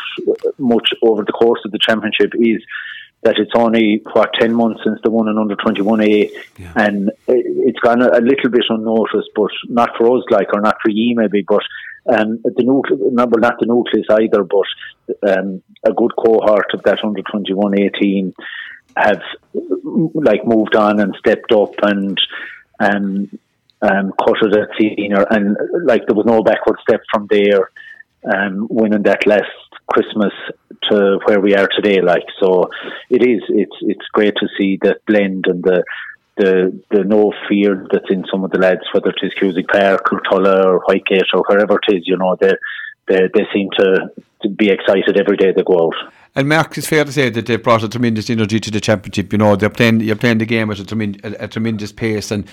[0.57, 2.63] much over the course of the championship is
[3.21, 6.31] that it's only what ten months since the one in under twenty one A,
[6.75, 10.77] and it's gone a, a, little bit unnoticed, but not for us, like or not
[10.81, 11.61] for ye maybe, but
[12.05, 17.03] um, the nucleus, well, not the nucleus either, but um, a good cohort of that
[17.03, 18.33] under 21 18
[18.95, 19.21] have
[20.13, 22.17] like moved on and stepped up and
[22.79, 23.29] um,
[23.81, 27.71] um, cut it at senior, and like there was no backward step from there.
[28.25, 29.51] Um, winning that last
[29.87, 30.31] Christmas
[30.89, 32.69] to where we are today, like so,
[33.09, 33.43] it is.
[33.49, 35.83] It's it's great to see that blend and the
[36.37, 40.11] the the no fear that's in some of the lads, whether it is Cusack Park
[40.11, 42.53] or or Whitegate or wherever it is, you know, they
[43.07, 44.09] they, they seem to,
[44.41, 46.11] to be excited every day they go out.
[46.35, 49.31] And Mark, it's fair to say that they've brought a tremendous energy to the championship.
[49.31, 52.31] You know, they're playing you're playing the game at a, tremendous, a, a tremendous pace,
[52.31, 52.47] and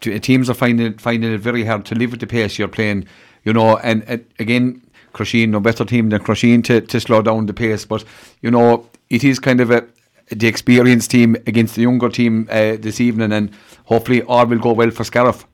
[0.00, 3.06] teams are finding finding it very hard to live with the pace you're playing.
[3.44, 4.82] You know, and, again,
[5.12, 7.84] Crusheen, no better team than Crusheen to, to slow down the pace.
[7.84, 8.04] But
[8.42, 9.86] you know, it is kind of a
[10.30, 13.50] the experienced team against the younger team uh, this evening, and
[13.84, 15.46] hopefully all will go well for Scariff.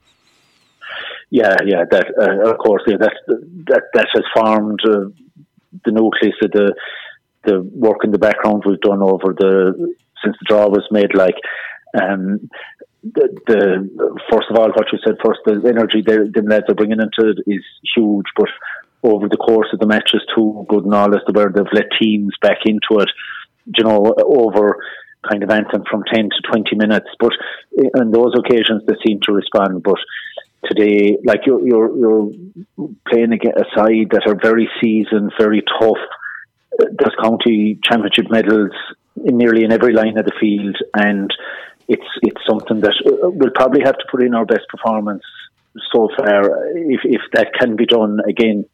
[1.31, 3.15] Yeah, yeah, that uh, of course, yeah, that
[3.67, 5.11] that that has formed uh,
[5.85, 6.75] the nucleus of the
[7.45, 11.15] the work in the background we've done over the since the draw was made.
[11.15, 11.37] Like,
[12.01, 12.51] um,
[13.03, 16.75] the, the first of all, what you said first, the energy they, the lads are
[16.75, 18.49] bringing into it is huge, but
[19.03, 21.87] over the course of the matches too, good and all as to where they've let
[22.01, 23.09] teams back into it,
[23.67, 24.83] you know, over
[25.29, 27.09] kind of anything from 10 to 20 minutes.
[27.19, 27.33] But
[27.99, 29.83] on those occasions, they seem to respond.
[29.83, 29.99] But
[30.67, 32.31] today, like you're, you're, you're
[33.09, 35.99] playing a side that are very seasoned, very tough.
[36.79, 38.73] There's county championship medals
[39.25, 41.31] in nearly in every line of the field, and
[41.89, 45.25] it's it's something that uh, we'll probably have to put in our best performance
[45.93, 48.65] so far if if that can be done again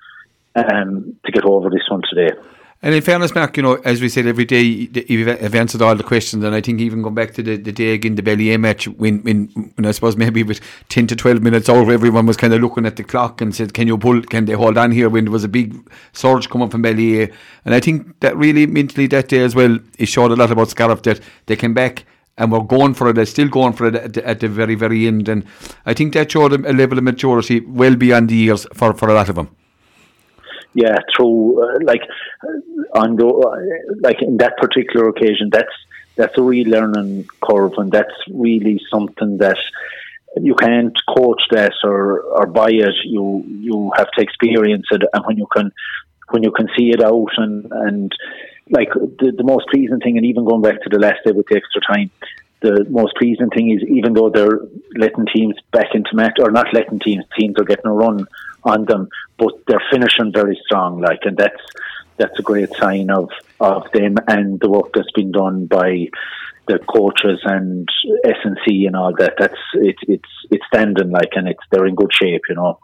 [0.55, 2.37] um, to get over this one today.
[2.83, 6.05] And in fairness, Mark, you know, as we said every day, you've answered all the
[6.05, 8.87] questions, and I think even going back to the, the day again, the Ballyea match,
[8.87, 10.61] when, when, when I suppose maybe with
[10.91, 13.73] 10 to 12 minutes over, everyone was kind of looking at the clock and said,
[13.73, 15.75] can you pull, can they hold on here when there was a big
[16.13, 17.33] surge coming from Ballyea?
[17.65, 20.69] And I think that really mentally that day as well, it showed a lot about
[20.69, 22.05] Scariff that they came back
[22.37, 23.15] and we're going for it.
[23.15, 25.31] They're still going for it at the, at the very, very end.
[25.31, 25.47] And
[25.87, 29.15] I think that showed a level of maturity well beyond the years for, for a
[29.15, 29.57] lot of them
[30.77, 32.03] yeah, through uh, like
[32.45, 35.73] uh, on the, uh, like in that particular occasion, that's
[36.17, 39.57] that's a real learning curve, and that's really something that
[40.37, 42.95] you can't coach that or or buy it.
[43.05, 45.73] You you have to experience it, and when you can
[46.29, 48.13] when you can see it out and and
[48.69, 51.47] like the, the most pleasing thing, and even going back to the last day with
[51.47, 52.11] the extra time,
[52.61, 54.61] the most pleasing thing is even though they're
[54.95, 58.27] letting teams back into match or not letting teams, teams are getting a run
[58.67, 61.01] on them, but they're finishing very strong.
[61.01, 61.63] Like, and that's
[62.19, 66.09] that's a great sign of of them and the work that's been done by
[66.67, 67.89] the coaches and
[68.25, 69.35] S and C and all that.
[69.39, 72.79] That's it, it's it's standing like, and it's they're in good shape, you know.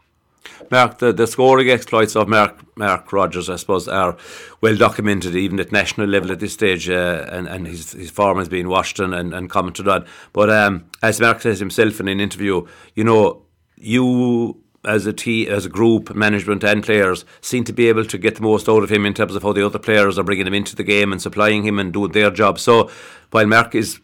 [0.71, 4.17] Mark, the, the scoring exploits of Mark Mark Rogers, I suppose, are
[4.61, 8.39] well documented even at national level at this stage, uh, and, and his, his form
[8.39, 10.07] has been watched and, and, and commented on.
[10.33, 13.43] But um, as Mark says himself in an interview, you know,
[13.77, 18.19] you as a team, as a group, management and players seem to be able to
[18.19, 20.47] get the most out of him in terms of how the other players are bringing
[20.47, 22.59] him into the game and supplying him and doing their job.
[22.59, 22.91] So
[23.31, 24.01] while Mark is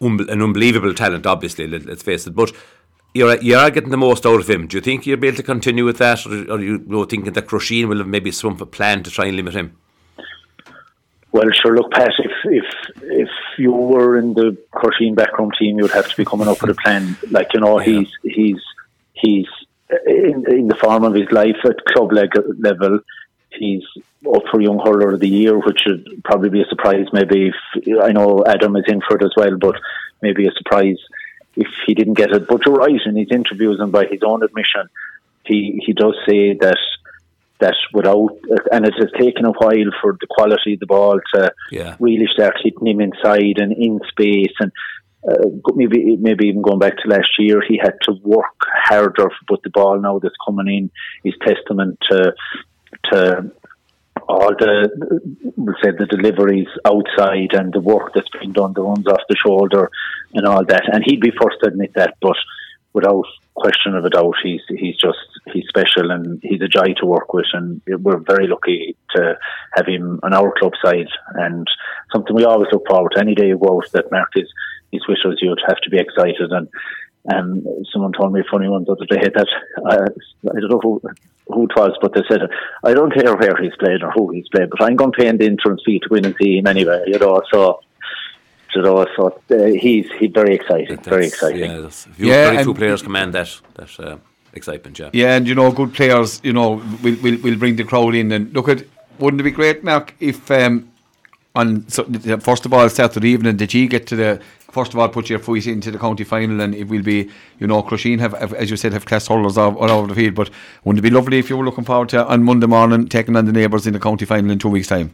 [0.00, 2.52] un- an unbelievable talent, obviously, let, us face it, but
[3.14, 4.66] you're you are getting the most out of him.
[4.66, 7.04] Do you think you'll be able to continue with that, or are you, you know,
[7.04, 9.76] thinking that Crusheen will have maybe some plan to try and limit him?
[11.32, 11.76] Well, sure.
[11.76, 12.12] Look, Pat.
[12.18, 12.64] If if
[13.02, 16.60] if you were in the Crusheen backroom team, you would have to be coming up
[16.60, 17.16] with a plan.
[17.30, 17.86] Like you know, yeah.
[17.86, 18.62] he's he's
[19.14, 19.46] he's
[20.06, 23.00] in, in the form of his life at club leg- level.
[23.50, 23.84] He's
[24.34, 27.06] up for Young Hurler of the Year, which would probably be a surprise.
[27.12, 29.76] Maybe if I know Adam is in for it as well, but
[30.22, 30.96] maybe a surprise
[31.56, 32.48] if he didn't get it.
[32.48, 34.88] But you're right in his interviews and by his own admission,
[35.44, 36.78] he he does say that
[37.62, 38.30] that without
[38.72, 41.96] and it has taken a while for the quality of the ball to yeah.
[42.00, 44.72] really start hitting him inside and in space and
[45.28, 49.30] uh, maybe maybe even going back to last year, he had to work harder.
[49.48, 50.90] But the ball now that's coming in
[51.24, 52.34] is testament to
[53.12, 53.50] to
[54.28, 54.90] all the
[55.56, 59.36] we'll say the deliveries outside and the work that's been done, the runs off the
[59.36, 59.90] shoulder
[60.34, 60.82] and all that.
[60.92, 62.36] And he'd be first to admit that, but
[62.92, 65.18] without question of a doubt, he's he's just
[65.52, 69.38] he's special and he's a joy to work with, and we're very lucky to
[69.74, 71.08] have him on our club side.
[71.34, 71.66] And
[72.12, 73.20] something we always look forward to.
[73.20, 74.48] Any day you go out, that Mark is
[74.92, 76.52] his wishes, you'd have to be excited.
[76.52, 76.68] And
[77.32, 79.48] um, someone told me a funny one the other day that
[79.90, 80.06] uh,
[80.54, 81.00] I don't know who,
[81.48, 82.42] who it was, but they said,
[82.84, 85.28] I don't care where he's played or who he's played, but I'm going to pay
[85.28, 87.42] in the entrance fee to win and see him anyway, you know.
[87.52, 87.80] So,
[88.74, 91.70] you know, so uh, he's he's very exciting, very exciting.
[91.70, 94.16] Yeah, few, yeah very few players command that that uh,
[94.54, 94.98] excitement.
[94.98, 98.14] Yeah, yeah, and you know, good players, you know, will will will bring the crowd
[98.14, 98.32] in.
[98.32, 98.84] And look at,
[99.18, 100.90] wouldn't it be great, Mark, if um,
[101.54, 102.04] on so,
[102.40, 104.40] first of all Saturday evening did you get to the
[104.72, 107.66] first of all put your foot into the county final and it will be you
[107.66, 110.34] know Crusheen have, have as you said have class holders all, all over the field.
[110.34, 110.50] But
[110.84, 113.44] wouldn't it be lovely if you were looking forward to on Monday morning taking on
[113.44, 115.12] the neighbours in the county final in two weeks time?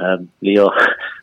[0.00, 0.68] Um, Leo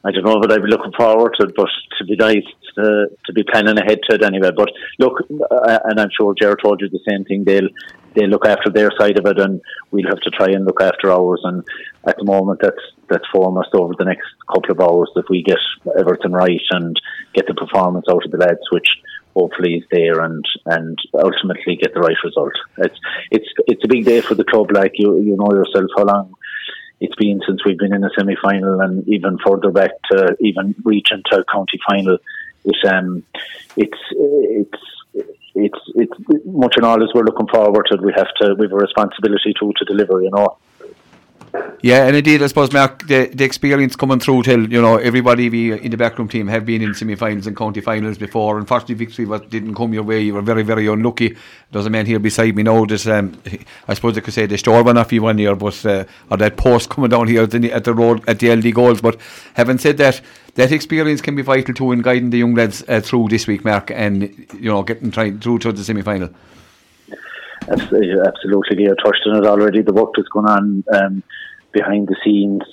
[0.06, 3.08] I don't know what I'd be looking forward to it but to be nice to,
[3.26, 4.52] to be planning ahead to it anyway.
[4.56, 7.44] But look uh, and I'm sure Jared told you the same thing.
[7.44, 7.70] They'll
[8.16, 11.12] they look after their side of it, and we'll have to try and look after
[11.12, 11.42] ours.
[11.44, 11.64] And
[12.08, 15.58] at the moment, that's that's foremost over the next couple of hours that we get
[15.98, 16.96] everything right and
[17.34, 18.88] get the performance out of the lads, which
[19.36, 22.54] hopefully is there, and and ultimately get the right result.
[22.78, 23.00] It's
[23.32, 24.72] it's it's a big day for the club.
[24.72, 26.34] Like you you know yourself how long
[27.02, 30.76] it's been since we've been in a semi final, and even further back to even
[30.84, 32.18] reaching to a county final.
[32.64, 33.24] It's um,
[33.76, 34.84] it's it's
[35.56, 37.98] it's it's much and all as we're looking forward to.
[38.02, 40.22] We have to we have a responsibility to to deliver.
[40.22, 40.58] You know.
[41.82, 45.50] Yeah, and indeed, I suppose, Mark, the, the experience coming through till, you know, everybody
[45.50, 48.58] we, in the backroom team have been in semi finals and county finals before.
[48.58, 50.20] Unfortunately, victory was, didn't come your way.
[50.20, 51.38] You were very, very unlucky.
[51.72, 53.42] There's a man here beside me now that um,
[53.88, 56.36] I suppose I could say they stole one off you one year, but, uh, or
[56.38, 59.00] that post coming down here at the, at the road at the LD goals.
[59.00, 59.18] But
[59.54, 60.20] having said that,
[60.56, 63.64] that experience can be vital too in guiding the young lads uh, through this week,
[63.64, 66.30] Mark, and, you know, getting trying through to the semi final.
[67.72, 69.82] Absolutely, I touched on it already.
[69.82, 71.24] The work that's going on um,
[71.72, 72.64] behind the scenes,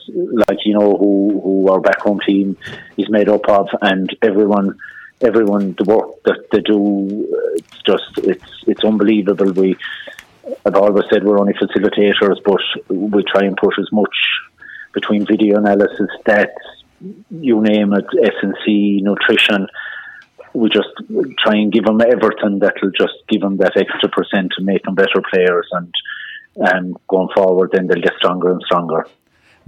[0.49, 2.57] like you know, who who our back home team
[2.97, 4.79] is made up of, and everyone,
[5.21, 9.53] everyone, the work that they do, it's just it's it's unbelievable.
[9.53, 9.77] We,
[10.65, 14.17] I've always said we're only facilitators, but we try and push as much
[14.95, 16.55] between video analysis, stats,
[17.31, 19.67] you name it, S and C, nutrition
[20.57, 20.89] we just
[21.39, 24.95] try and give them everything that'll just give them that extra percent to make them
[24.95, 25.93] better players and
[26.67, 29.07] um, going forward then they'll get stronger and stronger.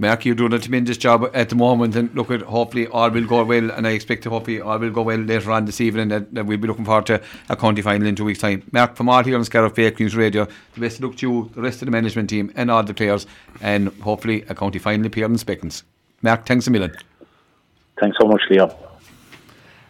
[0.01, 3.25] Mark, you're doing a tremendous job at the moment, and look at hopefully all will
[3.25, 6.07] go well, and I expect to hopefully all will go well later on this evening.
[6.07, 8.63] That, that we'll be looking forward to a county final in two weeks' time.
[8.71, 11.51] Mark, from all here on Scariff Fake News Radio, the best of luck to you,
[11.53, 13.27] the rest of the management team, and all the players,
[13.59, 15.83] and hopefully a county final appearance beckons.
[16.21, 16.95] Mark, thanks a million.
[17.99, 18.88] Thanks so much, Leo.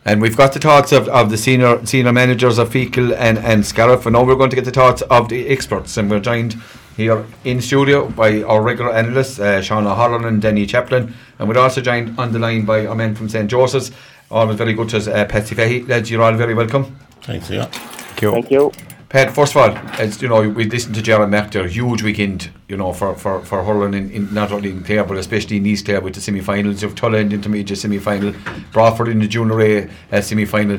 [0.05, 3.65] And we've got the thoughts of, of the senior senior managers of Feakle and, and
[3.65, 6.55] Scariff, and now we're going to get the thoughts of the experts, and we're joined
[6.95, 11.57] here in studio by our regular analysts, uh, Sean O'Halloran and Danny Chaplin, and we're
[11.57, 13.49] also joined on the line by our man from St.
[13.49, 13.91] Joseph's.
[14.31, 15.87] Always very good to us, uh, Patsy Fahy.
[15.87, 16.97] Lads, you're all very welcome.
[17.21, 17.65] Thanks, yeah.
[17.65, 18.31] Thank you.
[18.31, 18.71] Thank you.
[19.09, 22.77] Pat, first of all, as you know, we listened to Mack there, huge weekend, you
[22.77, 25.85] know, for, for, for hurling in, in not only in Clare but especially in East
[25.85, 28.35] Clare with the semi finals of Tulla in the intermediate semi final,
[28.71, 30.77] Broadford in the junior A uh, semi final.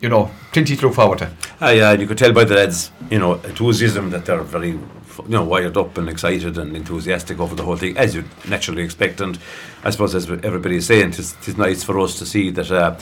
[0.00, 1.30] You know, plenty look forward to.
[1.60, 4.80] Ah, yeah, you could tell by the lads, you know, enthusiasm that they're very, you
[5.28, 9.20] know, wired up and excited and enthusiastic over the whole thing, as you'd naturally expect.
[9.20, 9.38] And
[9.84, 12.70] I suppose, as everybody is saying, it's nice for us to see that.
[12.70, 12.96] Uh,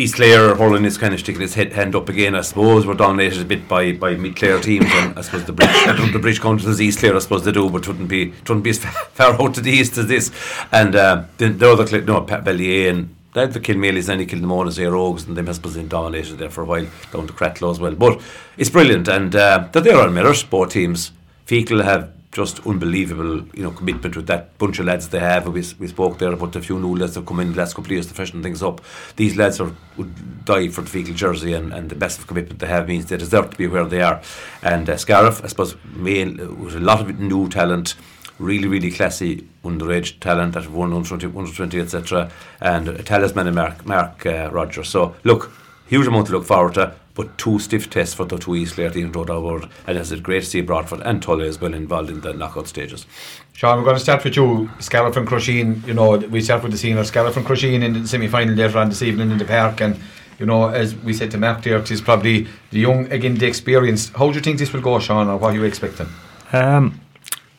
[0.00, 2.34] East Clare holding his kind of sticking his head, hand up again.
[2.34, 5.52] I suppose we're dominated a bit by by Mid Clare teams, and I suppose the
[5.52, 5.68] bridge
[6.12, 7.14] the bridge counters East Clare.
[7.14, 8.78] I suppose they do, but wouldn't be wouldn't be as
[9.12, 10.30] far out to the east as this.
[10.72, 14.26] And uh, the, the other no Pat Bellier and they had the Kilmaley's and he
[14.26, 16.86] killed the Monas Air Rogues and they must have been dominated there for a while
[17.12, 17.94] down to Cratloe as well.
[17.94, 18.20] But
[18.56, 20.46] it's brilliant and uh, they're there on merit.
[20.48, 21.12] Both teams.
[21.46, 25.46] Feakle have just unbelievable, you know, commitment with that bunch of lads they have.
[25.48, 27.74] We, we spoke there about a few new lads that have come in the last
[27.74, 28.80] couple of years to freshen things up.
[29.16, 32.60] These lads are would die for the Feakle jersey, and, and the best of commitment
[32.60, 34.22] they have means they deserve to be where they are.
[34.62, 37.94] And uh, Scariff, I suppose, main, with a lot of new talent.
[38.38, 42.30] Really, really classy underage talent that have won 120, 120 etc.
[42.62, 44.88] And a talisman in Mark, Mark uh, Rogers.
[44.88, 45.52] So, look,
[45.88, 48.88] huge amount to look forward to but two stiff tests for the two East Clare
[48.88, 52.08] teams rode over, and it's a great to see Broadford and Tulla as well involved
[52.08, 53.04] in the knockout stages.
[53.52, 55.86] Sean, we're going to start with you, Scariff and Crusheen.
[55.86, 58.78] You know, we start with the senior Scariff and Crusheen in the semi final later
[58.78, 60.00] on this evening in the park, and
[60.38, 64.14] you know, as we said to Mark there, it's probably the young again, the experienced.
[64.14, 66.06] How do you think this will go, Sean, or what are you expecting?
[66.54, 66.98] Um,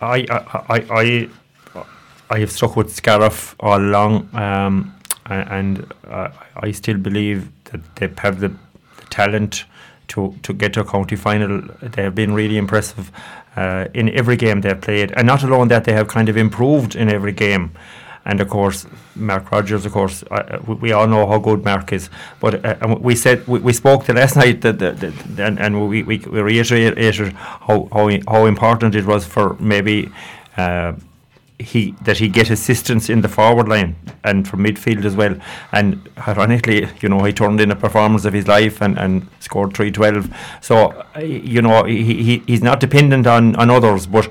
[0.01, 1.29] I, I, I,
[1.75, 1.85] I,
[2.31, 4.95] I have stuck with Scariff all along, um,
[5.27, 8.55] and uh, I still believe that they have the
[9.11, 9.65] talent
[10.07, 11.61] to, to get to a county final.
[11.81, 13.11] They have been really impressive
[13.55, 15.11] uh, in every game they've played.
[15.11, 17.71] And not alone that, they have kind of improved in every game.
[18.23, 21.91] And of course, Mark Rogers, of course, uh, we, we, all know how good Mark
[21.91, 22.09] is.
[22.39, 25.89] But uh, we said we, we spoke to last night that, that, that and, and
[25.89, 30.11] we, we, we reiterated how, how how important it was for maybe
[30.55, 30.93] uh,
[31.61, 35.35] he that he get assistance in the forward line and from midfield as well.
[35.71, 39.73] And ironically, you know, he turned in a performance of his life and, and scored
[39.73, 40.33] three twelve.
[40.61, 44.29] So you know, he, he he's not dependent on, on others, but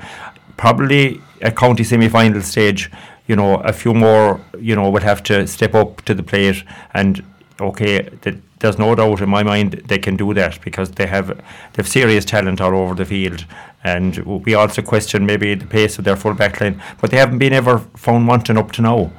[0.57, 2.91] probably a county semi final stage,
[3.27, 6.65] you know, a few more, you know, would have to step up to the plate
[6.95, 7.25] and
[7.61, 11.29] okay, the, there's no doubt in my mind they can do that because they have
[11.29, 13.45] they have serious talent all over the field
[13.83, 17.39] and we also question maybe the pace of their full back line, but they haven't
[17.39, 19.11] been ever found wanting up to now.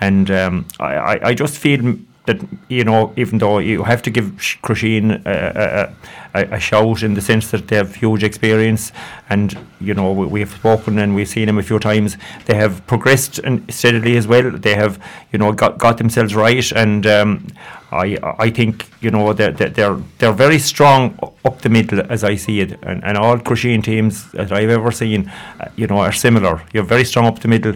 [0.00, 4.10] And um, I, I, I just feel that you know, even though you have to
[4.10, 4.26] give
[4.62, 5.92] Crusheen a,
[6.34, 8.92] a, a, a, shout in the sense that they have huge experience,
[9.30, 12.16] and you know we, have spoken and we've seen them a few times.
[12.46, 14.50] They have progressed and steadily as well.
[14.50, 17.46] They have you know got got themselves right, and um,
[17.92, 22.36] I I think you know they're they're they're very strong up the middle as I
[22.36, 26.12] see it, and, and all Crusheen teams that I've ever seen, uh, you know, are
[26.12, 26.62] similar.
[26.72, 27.74] You're very strong up the middle,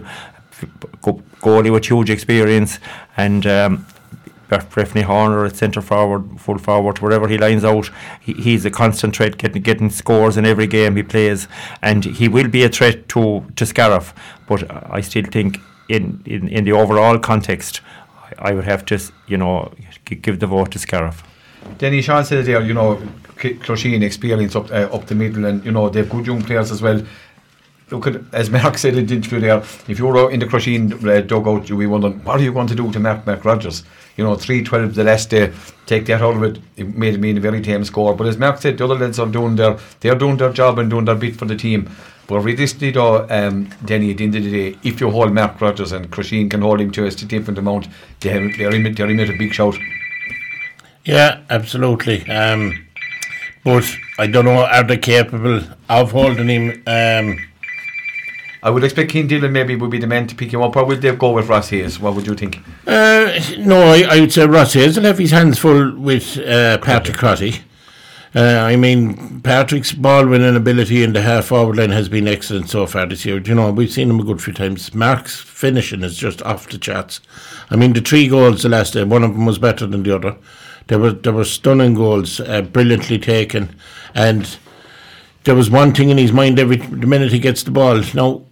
[1.01, 2.79] goalie with huge experience,
[3.15, 3.85] and um,
[4.51, 9.15] Breffni Horner at centre forward, full forward, wherever he lines out, he, he's a constant
[9.15, 11.47] threat, getting getting scores in every game he plays,
[11.81, 14.13] and he will be a threat to to Scariff.
[14.47, 15.59] But I still think
[15.89, 17.81] in in, in the overall context,
[18.39, 19.71] I, I would have to you know
[20.05, 21.23] give the vote to Scariff.
[21.77, 22.95] Danny Sean said there, you know,
[23.37, 26.81] Crusheen experience up uh, up the middle, and you know they've good young players as
[26.81, 27.01] well
[27.91, 30.93] look at, as Mark said in the interview there, if you were in the Crusheen
[31.05, 33.83] uh, dugout, you'd be wondering, what are you going to do to Mark, Mark Rogers?
[34.17, 35.51] You know, 3 12 the last day,
[35.85, 38.15] take that out of it, it made me a very tame score.
[38.15, 40.89] But as Mark said, the other lads are doing their, they're doing their job and
[40.89, 41.89] doing their bit for the team.
[42.27, 45.59] But realistically, though, um, Denny, at the end of the day, if you hold Mark
[45.59, 47.87] Rogers and Crusheen can hold him to a different amount,
[48.19, 49.77] they're, they're, in, they're a big shout.
[51.03, 52.29] Yeah, absolutely.
[52.29, 52.85] Um,
[53.63, 53.85] but
[54.17, 56.83] I don't know, are they capable of holding him?
[56.87, 57.50] Um,
[58.63, 60.85] I would expect Cian Dillon maybe would be the man to pick him up, or
[60.85, 61.99] would they go with Ross Hayes?
[61.99, 62.59] What would you think?
[62.85, 66.77] Uh, no, I, I, would say Ross Hayes will have his hands full with uh,
[66.77, 67.61] Patrick Crotty.
[68.33, 72.69] Uh, I mean, Patrick's ball winning ability in the half forward line has been excellent
[72.69, 73.41] so far this year.
[73.41, 74.93] You know, we've seen him a good few times.
[74.93, 77.19] Mark's finishing is just off the charts.
[77.69, 80.15] I mean, the three goals the last day, one of them was better than the
[80.15, 80.37] other.
[80.87, 83.75] There were there were stunning goals, uh, brilliantly taken,
[84.13, 84.57] and
[85.43, 88.01] there was one thing in his mind every the minute he gets the ball.
[88.13, 88.43] Now,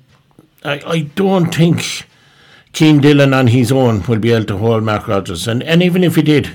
[0.64, 2.06] I, I don't think
[2.74, 5.48] Cian Dillon on his own will be able to hold Mark Rogers.
[5.48, 6.50] And, and even if he did,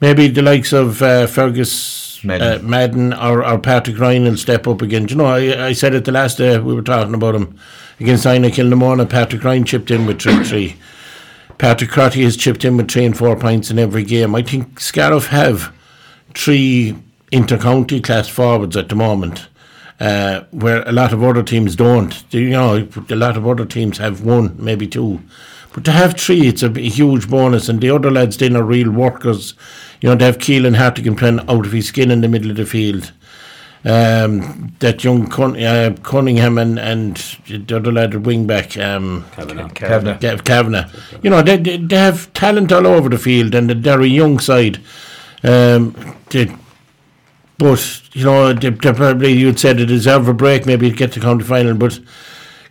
[0.00, 4.66] maybe the likes of uh, Fergus Madden, uh, Madden or, or, Patrick Ryan will step
[4.66, 5.06] up again.
[5.06, 7.58] Do you know, I, I said it the last day we were talking about him
[7.98, 9.08] against Inagh-Kilnamona.
[9.08, 10.76] Patrick Ryan chipped in with 3 3.
[11.58, 14.34] Patrick Crotty has chipped in with 3 and 4 points in every game.
[14.34, 15.72] I think Scariff have
[16.34, 16.96] three
[17.30, 19.48] inter-county class forwards at the moment
[20.02, 22.24] uh, where a lot of other teams don't.
[22.34, 25.20] You know, a lot of other teams have one, maybe two.
[25.72, 27.68] But to have three, it's a, a huge bonus.
[27.68, 29.54] And the other lads then are real workers.
[30.00, 32.56] You know, to have Keelan Hartigan playing out of his skin in the middle of
[32.56, 33.12] the field.
[33.84, 39.24] Um, that young Cun- uh, Cunningham and, and the other lad, the wing back, um,
[40.42, 40.90] Kavanagh.
[41.22, 44.40] You know, they, they, they have talent all over the field and they're a young
[44.40, 44.80] side.
[45.44, 46.52] Um, they,
[47.62, 51.20] but, you know, they, they probably, you'd say they deserve a break maybe get to
[51.20, 51.74] county final.
[51.74, 52.00] But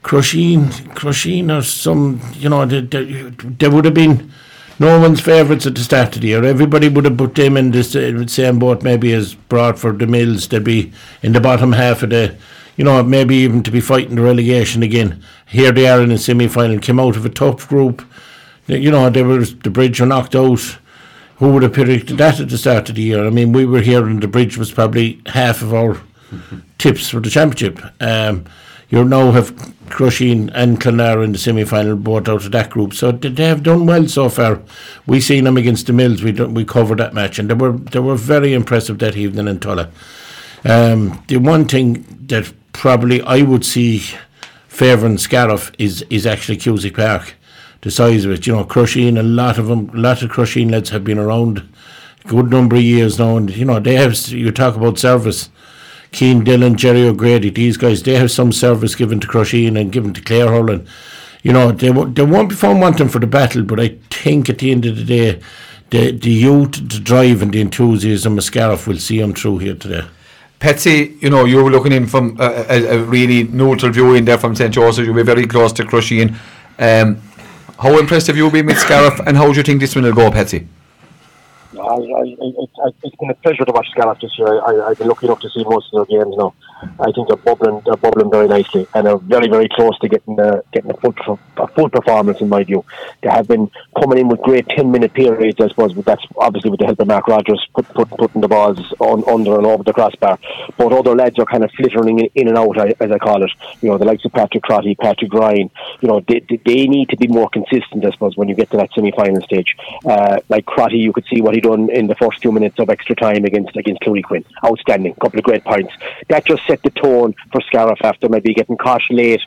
[0.03, 4.31] Crusheen, Crusheen or some, you know, they, they, they would have been
[4.79, 6.43] no one's favourites at the start of the year.
[6.43, 10.47] Everybody would have put them in the same boat maybe as Broadford, the Mills.
[10.47, 12.35] They'd be in the bottom half of the,
[12.77, 15.23] you know, maybe even to be fighting the relegation again.
[15.45, 18.03] Here they are in the semi final, came out of a tough group.
[18.65, 20.79] You know, they were the bridge were knocked out
[21.41, 23.25] who would have predicted that at the start of the year?
[23.25, 25.99] I mean, we were here and the bridge was probably half of our
[26.77, 27.83] tips for the championship.
[27.99, 28.45] Um,
[28.89, 29.55] you now have
[29.89, 32.93] Crusheen and Clonlara in the semi final, both out of that group.
[32.93, 34.61] So they have done well so far.
[35.07, 36.21] We seen them against the Mills.
[36.21, 39.59] We we covered that match, and they were they were very impressive that evening in
[39.59, 39.89] Tulla.
[40.63, 44.03] Um, the one thing that probably I would see
[44.67, 47.33] favouring Scariff is is actually Cusack Park
[47.81, 48.47] the size of it.
[48.47, 51.67] You know, Crusheen, a lot of them, a lot of Crusheen lads have been around
[52.23, 54.17] a good number of years now, and you know they have.
[54.27, 55.49] You talk about service.
[56.13, 60.13] Cian Dillon, Jerry O'Grady, these guys, they have some service given to Crusheen and given
[60.13, 60.85] to Clare Hurling.
[61.41, 64.59] You know, they, they won't be found wanting for the battle, but I think at
[64.59, 65.41] the end of the day,
[65.89, 69.75] the, the youth, the drive, and the enthusiasm of Scariff will see them through here
[69.75, 70.05] today.
[70.59, 74.37] Patsy, you know, you're looking in from a, a, a really neutral view in there
[74.37, 74.73] from St.
[74.73, 75.05] Joseph.
[75.05, 76.35] You'll be very close to Crusheen.
[76.77, 77.21] Um,
[77.81, 80.13] how impressed have you been with Scariff, and how do you think this one will
[80.13, 80.67] go, Patsy?
[81.73, 82.69] I, I, it,
[83.03, 84.61] it's been a pleasure to watch Scariff this year.
[84.63, 86.53] I, have been lucky enough to see most of their games now.
[86.99, 90.39] I think they're bubbling, they're bubbling very nicely, and are very, very close to getting
[90.39, 91.13] a, getting a full,
[91.57, 92.83] a full performance in my view.
[93.21, 96.71] They have been coming in with great ten minute periods, I suppose, but that's obviously
[96.71, 99.83] with the help of Mark Rogers put, put, putting the balls on, under and over
[99.83, 100.39] the crossbar.
[100.77, 103.51] But other lads are kind of flittering in, in and out, as I call it.
[103.81, 105.69] You know, the likes of Patrick Crotty, Patrick Ryan.
[106.01, 108.77] You know, they, they need to be more consistent, I suppose, when you get to
[108.77, 109.75] that semi final stage.
[110.05, 112.89] Uh, like Crotty, you could see what he done in the first two minutes of
[112.89, 114.45] extra time against against Clooney-Quin.
[114.65, 115.93] Outstanding, couple of great points.
[116.29, 119.41] That just set the tone for Scariff after maybe getting caught late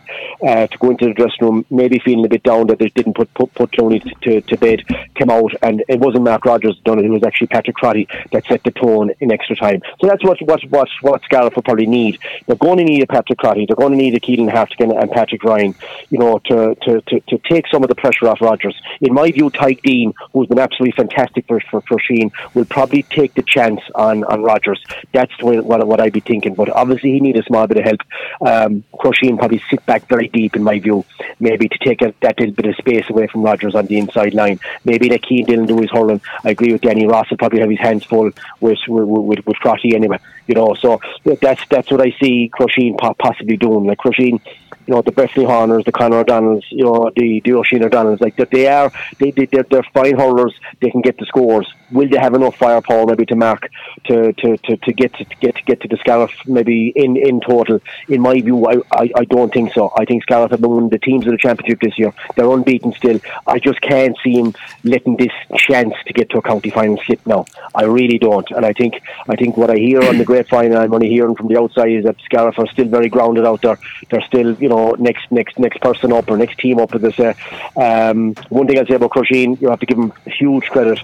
[0.47, 3.15] uh, to go into the dressing room, maybe feeling a bit down that they didn't
[3.15, 4.83] put put, put Clooney to, to bed,
[5.15, 8.45] came out, and it wasn't Mark Rogers done it, it was actually Patrick Crotty that
[8.47, 9.81] set the tone in extra time.
[10.01, 12.19] So that's what what what, what Scariff will probably need.
[12.47, 15.11] They're going to need a Patrick Crotty, they're going to need a Keelan Hartigan and
[15.11, 15.75] Patrick Ryan,
[16.11, 18.75] you know, to, to, to, to take some of the pressure off Rogers.
[19.01, 23.03] In my view, Tyke Dean, who's been absolutely fantastic for, for, for Crusheen will probably
[23.05, 24.83] take the chance on, on Rogers.
[25.13, 26.55] That's what, what, what I'd be thinking.
[26.55, 28.01] But obviously, he needs a small bit of help.
[28.41, 31.05] Um, Crusheen probably sit back very deep, in my view,
[31.41, 34.35] maybe to take a, that little bit of space away from Rogers on the inside
[34.35, 34.61] line.
[34.85, 36.21] Maybe let Cian Dillon do his hurling.
[36.45, 37.31] I agree with Danny Ross.
[37.31, 38.31] Will probably have his hands full
[38.61, 40.19] with with, with, with Crotty anyway.
[40.47, 43.87] You know, so that's that's what I see Crusheen possibly doing.
[43.87, 44.41] Like Crusheen
[44.87, 48.37] you know, the Breffni Horners, the Conor O'Donnells, you know, the, the Oisin O'Donnells, like
[48.37, 51.73] that they are, they, they, they're, they're fine hurlers, they can get the scores.
[51.95, 53.71] Will they have enough firepower maybe to mark,
[54.05, 57.17] to, to, to, to get to, to get to get to the Scariff maybe in,
[57.17, 57.81] in total?
[58.09, 59.93] In my view, I, I, I don't think so.
[59.97, 62.13] I think Scariff have been one of the teams of the championship this year.
[62.37, 63.21] They're unbeaten still.
[63.47, 67.25] I just can't see him letting this chance to get to a county final slip
[67.27, 67.47] now.
[67.75, 68.51] I really don't.
[68.51, 71.37] And I think I think what I hear on the grapevine and I'm only hearing
[71.37, 73.79] from the outside is that Scariff are still very grounded out there.
[74.11, 77.13] They're still, you know, next next next person up or next team up, as they
[77.13, 77.35] say.
[77.77, 81.01] Um, one thing I'd say about Crusheen, you have to give him huge credit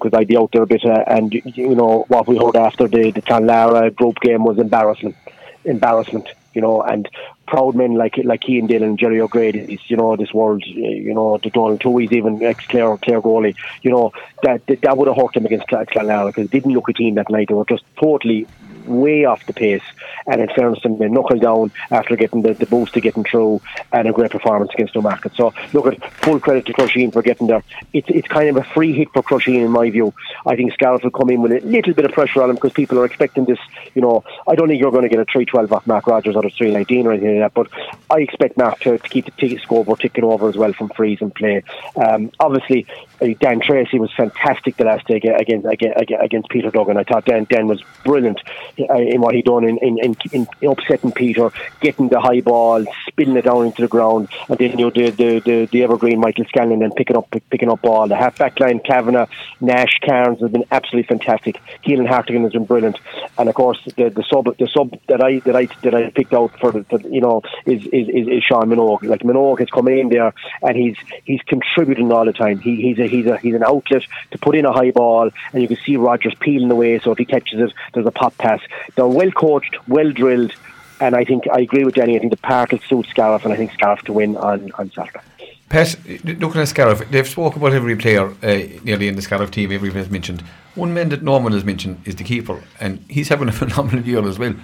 [0.00, 2.88] because I'd be out there a bit, uh, and you know what we heard after
[2.88, 5.16] the the Clonlara group game was embarrassment,
[5.64, 6.28] embarrassment.
[6.54, 7.08] You know, and
[7.46, 11.38] proud men like like Cian Dillon, and Jerry O'Grady, you know, this world, you know,
[11.42, 15.16] the Donal Tuohy's even ex Clare Clare goalie, you know, that that, that would have
[15.16, 17.48] hurt them against Clonlara because it didn't look a team that night.
[17.48, 18.46] They were just totally
[18.88, 19.82] way off the pace.
[20.26, 23.60] And in fairness, they knuckled down after getting the, the boost to getting through
[23.92, 25.34] and a great performance against Newmarket.
[25.34, 27.62] So, look at full credit to Crusheen for getting there.
[27.92, 30.12] It's it's kind of a free hit for Crusheen in my view.
[30.46, 32.72] I think Scariff will come in with a little bit of pressure on him because
[32.72, 33.58] people are expecting this.
[33.94, 36.44] You know, I don't think you're going to get a 312 off Mark Rogers or
[36.44, 40.00] a 319 or anything like that, but I expect Mark to, to keep the scoreboard
[40.00, 41.62] ticking over as well from freeze and play.
[41.96, 42.86] Um, obviously,
[43.20, 46.96] uh, Dan Tracy was fantastic the last day against, against, against Peter Duggan.
[46.96, 48.40] I thought Dan, Dan was brilliant
[48.78, 51.50] Uh, in what he done in, in, in, in, upsetting Peter,
[51.80, 55.10] getting the high ball, spinning it down into the ground, and then you know the
[55.10, 58.08] the, the, the evergreen Michael Scanlon and picking up picking up ball.
[58.08, 59.26] The half back line, Kavanagh,
[59.60, 61.60] Nash, Carnes has been absolutely fantastic.
[61.84, 62.98] Keelan Hartigan has been brilliant,
[63.36, 66.34] and of course the the sub the sub that I that I that I picked
[66.34, 69.02] out for, the, you know is, is, is, is Sean Minogue.
[69.02, 72.58] Like Minogue has come in there and he's he's contributing all the time.
[72.58, 75.62] He, he's a he's a he's an outlet to put in a high ball, and
[75.62, 76.98] you can see Rogers peeling away.
[76.98, 78.60] So if he catches it, there's a pop pass.
[78.94, 80.52] They're well coached, well drilled,
[81.00, 82.16] and I think I agree with Danny.
[82.16, 84.90] I think the park will suit Scariff, and I think Scariff to win on on
[84.92, 85.20] Saturday.
[85.68, 89.70] Pat, looking at Scariff, they've spoken about every player uh, nearly in the Scariff team.
[89.70, 90.42] Every has mentioned.
[90.74, 94.26] One man that Norman has mentioned is the keeper, and he's having a phenomenal year
[94.26, 94.54] as well.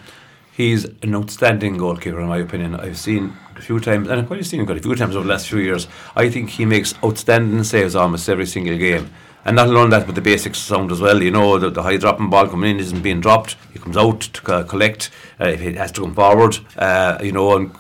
[0.57, 2.77] He's an outstanding goalkeeper, in my opinion.
[2.77, 5.25] I've seen a few times, and I've probably seen him quite a few times over
[5.25, 5.89] the last few years.
[6.17, 9.11] I think he makes outstanding saves almost every single game.
[9.45, 11.23] And not alone that, but the basics sound as well.
[11.23, 13.57] You know, the, the high dropping ball coming in isn't being dropped.
[13.73, 15.11] He comes out to collect.
[15.39, 17.75] Uh, if he has to come forward, uh, you know, and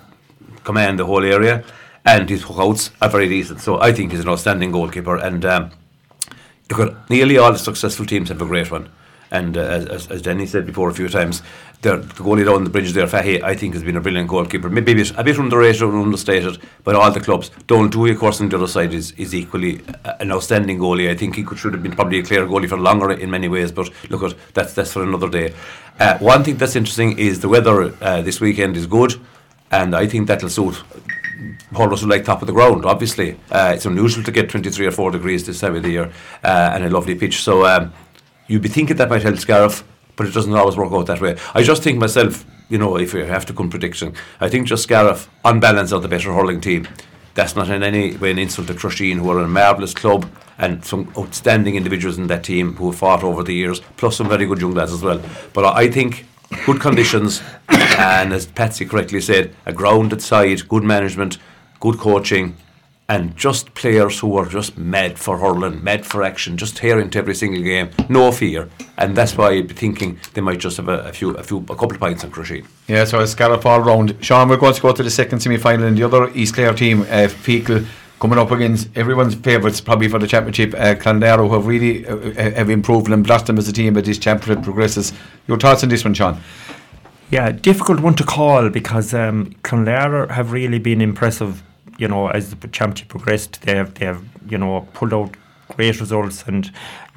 [0.65, 1.65] command the whole area.
[2.05, 3.61] And his hookouts are very decent.
[3.61, 5.17] So I think he's an outstanding goalkeeper.
[5.17, 5.71] And um,
[7.09, 8.91] nearly all the successful teams have a great one.
[9.31, 11.43] And uh, as, as Danny said before a few times,
[11.85, 14.69] the goalie down the bridge there, Fahy, I think has been a brilliant goalkeeper.
[14.69, 17.51] Maybe a bit, underrated or understated by all the clubs.
[17.67, 19.81] Donal Tuohy, of course, on the other side is, is equally
[20.19, 21.11] an outstanding goalie.
[21.11, 23.49] I think he could should have been probably a clear goalie for longer in many
[23.49, 25.55] ways, but look at that's that's for another day.
[26.01, 29.15] Uh, one thing that's interesting is the weather uh, this weekend is good,
[29.71, 30.83] and I think that'll suit
[31.77, 32.85] hurlers who like top of the ground.
[32.85, 36.13] Obviously, uh, it's unusual to get 23 or 4 degrees this time of the year
[36.43, 37.43] uh, and a lovely pitch.
[37.43, 37.67] So.
[37.67, 37.93] Um,
[38.47, 39.85] you'd be thinking that might help Scariff,
[40.17, 41.37] but it doesn't always work out that way.
[41.55, 44.85] I just think myself, you know, if you have to come prediction, I think just
[44.85, 46.89] Scariff, on balance, are the better hurling team.
[47.35, 50.85] That's not in any way an insult to Crusheen, who are a marvellous club and
[50.85, 54.47] some outstanding individuals in that team who have fought over the years, plus some very
[54.47, 55.21] good young lads as well.
[55.53, 56.27] But I think
[56.65, 61.39] good conditions, and as Patsy correctly said, a grounded side, good management,
[61.81, 62.57] good coaching,
[63.09, 67.19] and just players who are just mad for hurling, mad for action, just tearing to
[67.19, 70.89] every single game, no fear, and that's why I'd be thinking they might just have
[70.89, 72.67] a, a few, a few, a couple of points on Crusheen.
[72.89, 74.17] Yeah, so it's Scariff all round.
[74.23, 77.03] Sean, we're going to go to the second semi-final, and the other East Clare team,
[77.03, 77.87] uh, Feakle,
[78.21, 82.17] coming up against everyone's favourites, probably for the championship, uh, Clonlara, who have really uh,
[82.17, 85.13] uh, have improved and blossomed as a team as this championship progresses.
[85.47, 86.41] Your thoughts on this one, Sean?
[87.31, 91.63] Yeah, difficult one to call because um, Clonlara have really been impressive
[91.99, 95.37] you know, as the championship progressed, they have they have you know pulled out
[95.69, 96.71] great results and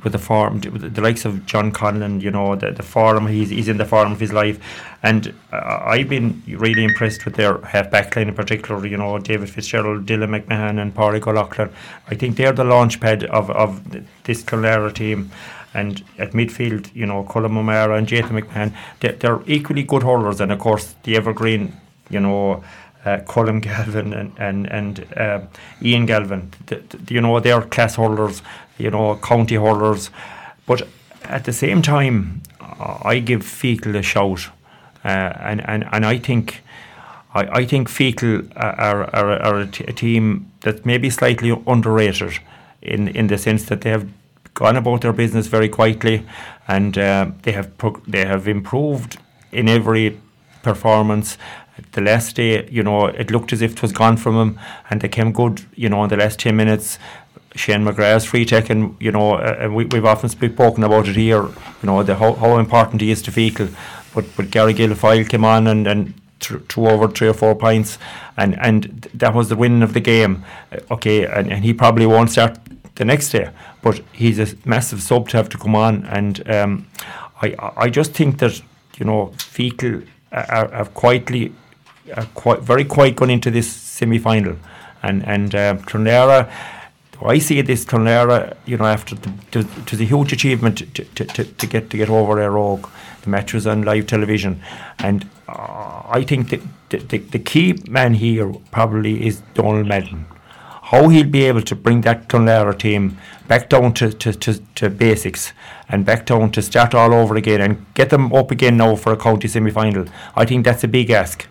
[0.04, 3.50] with the form, with the likes of John Conlon, you know, the, the form, he's,
[3.50, 4.60] he's in the form of his life.
[5.02, 9.18] And uh, I've been really impressed with their half back line in particular, you know,
[9.18, 11.72] David Fitzgerald, Dylan McMahon, and Pádraig O'Loughlin.
[12.08, 13.82] I think they're the launch pad of, of
[14.24, 15.32] this Clonlara team.
[15.74, 20.42] And at midfield, you know, Colin O'Mara and Jathan McMahon, they're, they're equally good hurlers.
[20.42, 21.76] And of course, the evergreen,
[22.10, 22.64] you know,
[23.06, 25.42] uh, Colin Galvin and and, and uh,
[25.82, 26.52] Ian Galvin.
[26.68, 28.42] The, the, you know, they're class holders.
[28.78, 30.12] You know, county holders.
[30.68, 30.88] but
[31.24, 32.42] at the same time,
[33.04, 34.50] I give Feakle a shout,
[35.04, 36.62] uh, and, and and I think.
[37.34, 41.52] I, I think Feakle are, are, are a, t- a team that may be slightly
[41.68, 42.40] underrated
[42.82, 44.08] in, in the sense that they have
[44.54, 46.26] gone about their business very quietly
[46.68, 49.18] and uh, they have pro- they have improved
[49.52, 50.18] in every
[50.64, 51.38] performance
[51.92, 54.60] the last day, you know, it looked as if it was gone from him,
[54.90, 56.98] and they came good, you know, in the last 10 minutes.
[57.56, 61.52] Shane McGrath's free taking, you know, uh, we, we've often spoken about it here, you
[61.84, 63.74] know, the how, how important he is to Feakle.
[64.14, 67.98] But, but Gary Guilfoyle came on and, and threw, over three or four points,
[68.38, 70.44] and, and that was the win of the game.
[70.72, 72.60] Uh, okay, and, and he probably won't start
[72.96, 73.50] the next day,
[73.82, 76.06] but he's a massive sub to have to come on.
[76.06, 76.88] And um,
[77.42, 78.62] I, I just think that,
[78.98, 79.34] you know,
[80.32, 81.54] are, are quietly
[82.14, 84.56] uh, quite very quiet going into this semi final.
[85.04, 85.78] And and uh,
[87.26, 91.26] I see this Clonlara, you know, after the, to, to the huge achievement to, to,
[91.26, 92.88] to, to get to get over a rogue.
[93.24, 94.62] The match was on live television,
[95.00, 100.26] and uh, I think the, the, the key man here probably is Donal Madden.
[100.84, 104.90] How he'll be able to bring that Clonlara team back down to, to, to, to
[104.90, 105.52] basics
[105.90, 109.12] and back down to start all over again and get them up again now for
[109.12, 110.06] a county semi final.
[110.36, 111.46] I think that's a big ask.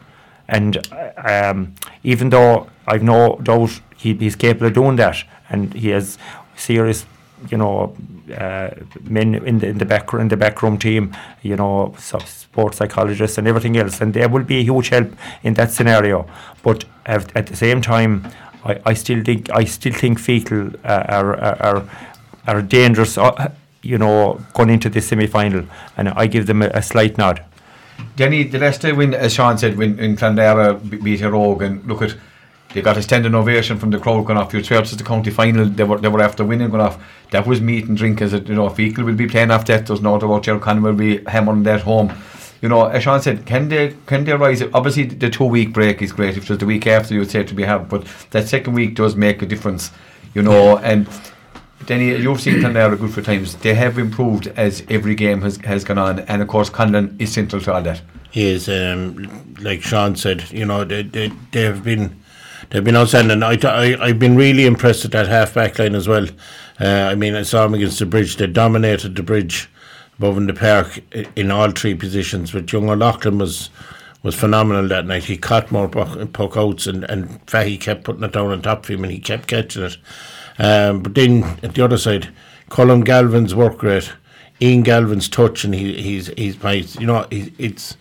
[0.48, 0.86] And
[1.16, 1.74] um,
[2.04, 6.18] even though I've no doubt he, he's capable of doing that, and he has
[6.56, 7.06] serious,
[7.50, 7.96] you know,
[8.36, 8.70] uh,
[9.02, 13.46] men in the in the back in the backroom team, you know, sports psychologists and
[13.48, 16.26] everything else, and there will be a huge help in that scenario.
[16.62, 18.28] But at, at the same time,
[18.64, 21.90] I, I still think I still think Feakle uh, are, are are
[22.46, 23.18] are dangerous.
[23.18, 25.64] Uh, you know, going into the semi final,
[25.96, 27.44] and I give them a, a slight nod.
[28.16, 32.02] Denny, the last day when, as Sean said, when in Clonlara beat Rogue, and look
[32.02, 32.16] at
[32.76, 34.52] they got a standing ovation from the crowd going off.
[34.52, 35.64] Your church is the county final.
[35.64, 37.02] They were they were after winning going off.
[37.30, 38.68] That was meat and drink as it, you know.
[38.68, 39.86] Feakle will be playing off that.
[39.86, 42.12] There's no doubt Conn will be hammering that home.
[42.60, 44.62] You know, as Sean said, can they can they rise?
[44.74, 46.36] Obviously, the two week break is great.
[46.36, 48.74] If it was the week after, you would say to be have, but that second
[48.74, 49.90] week does make a difference.
[50.34, 51.08] You know, and
[51.86, 53.54] Denny, you've seen Clonlara a good few times.
[53.56, 57.32] They have improved as every game has, has gone on, and of course, Conlon is
[57.32, 58.02] central to all that.
[58.32, 62.20] He is, um, like Sean said, you know, they, they, they have been
[62.70, 63.42] they've been outstanding.
[63.42, 66.26] I, I, I've been really impressed with that half back line as well.
[66.80, 69.70] Uh, I mean, I saw them against the bridge, they dominated the bridge
[70.18, 71.00] above in the park
[71.36, 72.50] in all three positions.
[72.50, 73.70] But young O'Loughlin was
[74.22, 75.24] was phenomenal that night.
[75.24, 78.82] He caught more puck, puck outs, and, and Fahy kept putting it down on top
[78.82, 79.98] of him, and he kept catching it.
[80.58, 82.30] Um, but then at the other side,
[82.68, 84.12] Colin Galvin's work rate,
[84.60, 87.96] Ian Galvin's touch, and he, he's he's my you know he, it's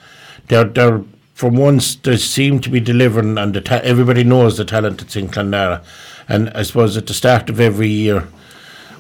[0.48, 1.04] they're they're
[1.34, 5.28] from once they seem to be delivering, and ta- everybody knows the talent that's in
[5.28, 5.84] Clonlara,
[6.30, 8.28] and I suppose at the start of every year,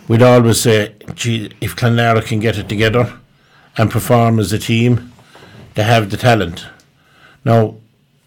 [0.09, 3.17] we'd always say, gee, if Clonlara can get it together
[3.77, 5.13] and perform as a team,
[5.75, 6.65] they have the talent.
[7.45, 7.75] Now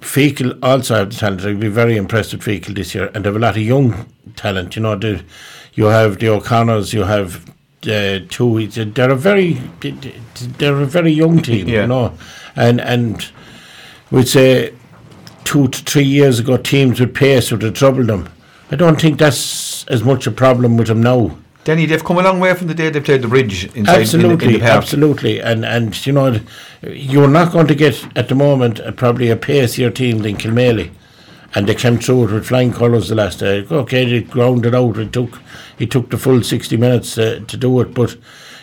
[0.00, 1.44] Feakle also have the talent.
[1.44, 4.06] I'd be very impressed with Feakle this year, and they have a lot of young
[4.36, 4.76] talent.
[4.76, 5.24] You know, the,
[5.74, 7.48] you have the O'Connors, you have
[7.82, 8.66] uh, two.
[8.68, 11.68] They're a very, they're a very young team.
[11.68, 11.82] Yeah.
[11.82, 12.18] You know,
[12.54, 13.28] and and
[14.10, 14.72] we'd say
[15.44, 18.28] two to three years ago, teams with pace would have troubled them.
[18.70, 21.36] I don't think that's as much a problem with them now.
[21.68, 24.32] Denny, they've come a long way from the day they played the bridge inside absolutely,
[24.32, 26.40] in, the- in the absolutely, and and you know,
[26.82, 30.90] you're not going to get at the moment uh, probably a pacier team than Kilmaley,
[31.54, 33.66] and they came through it with flying colours the last day.
[33.70, 34.96] Okay, they grounded out.
[34.96, 35.40] It took
[35.78, 38.16] it took the full sixty minutes uh, to do it, but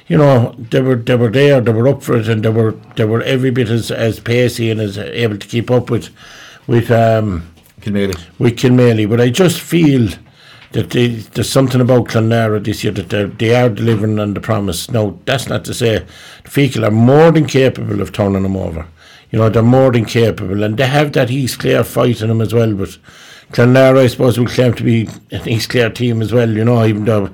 [0.08, 2.72] you know they were they were there, they were up for it, and they were
[2.96, 6.10] they were every bit as as pacey and as able to keep up with
[6.66, 7.52] with um
[7.82, 8.18] Kilmaley.
[8.40, 9.08] with Kilmaley.
[9.08, 10.10] But I just feel
[10.72, 14.42] that they, there's something about Clonlara this year that they're- they are delivering on the
[14.42, 14.90] promise.
[14.92, 16.04] Now, that's not to say
[16.44, 18.86] Feakle are more than capable of turning them over.
[19.32, 22.42] You know, they're more than capable, and they have that East Clare fight in them
[22.42, 22.74] as well.
[22.74, 22.98] But
[23.52, 26.86] Clonlara, I suppose, will claim to be an East Clare team as well, you know,
[26.86, 27.30] even though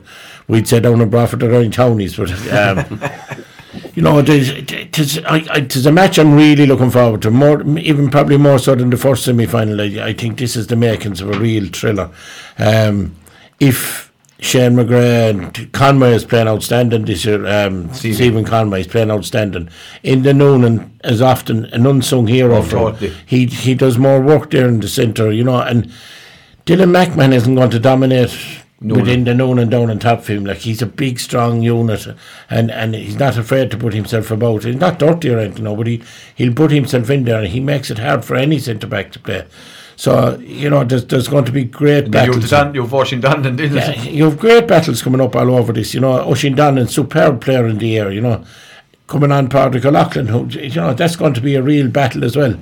[0.48, 2.16] we'd say down in Broadford they're only townies.
[2.18, 3.02] But, um,
[3.94, 4.52] you know, there's,
[4.92, 8.98] there's a match I'm really looking forward to, more, even probably more so than the
[8.98, 9.80] first semi final.
[9.82, 12.10] I, I think this is the makings of a real thriller.
[12.58, 13.16] Um,
[13.62, 18.16] if Shane McGrath and Conway is playing outstanding this year, um, Stephen.
[18.16, 19.70] Stephen Conway is playing outstanding.
[20.02, 23.14] In the Noonan is often an unsung hero Oh, for totally.
[23.28, 25.92] He, he does more work there in the centre, you know, and
[26.66, 28.36] Dylan McMahon isn't going to dominate
[28.80, 29.04] Noonan.
[29.04, 30.44] within the Noonan down on top of him.
[30.46, 32.08] Like he's a big, strong unit,
[32.50, 34.64] and, and he's not afraid to put himself about.
[34.64, 36.02] He's not dirty or anything, no, but he
[36.34, 39.20] he'll put himself in there, and he makes it hard for any centre back to
[39.20, 39.46] play.
[40.02, 42.50] So you know, there's, there's going to be great You've, battles.
[42.50, 45.94] done, you've Ocean Dundon, didn't Yeah, you have great battles coming up all over this.
[45.94, 48.12] You know, oh, Oshin Donnan, superb player in the air.
[48.12, 48.44] You know,
[49.06, 52.36] coming on Patrick O'Loughlin, who you know that's going to be a real battle as
[52.36, 52.60] well.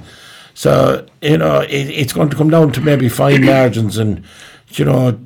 [0.53, 4.21] So you know, it, it's going to come down to maybe fine margins, and
[4.71, 5.17] you know,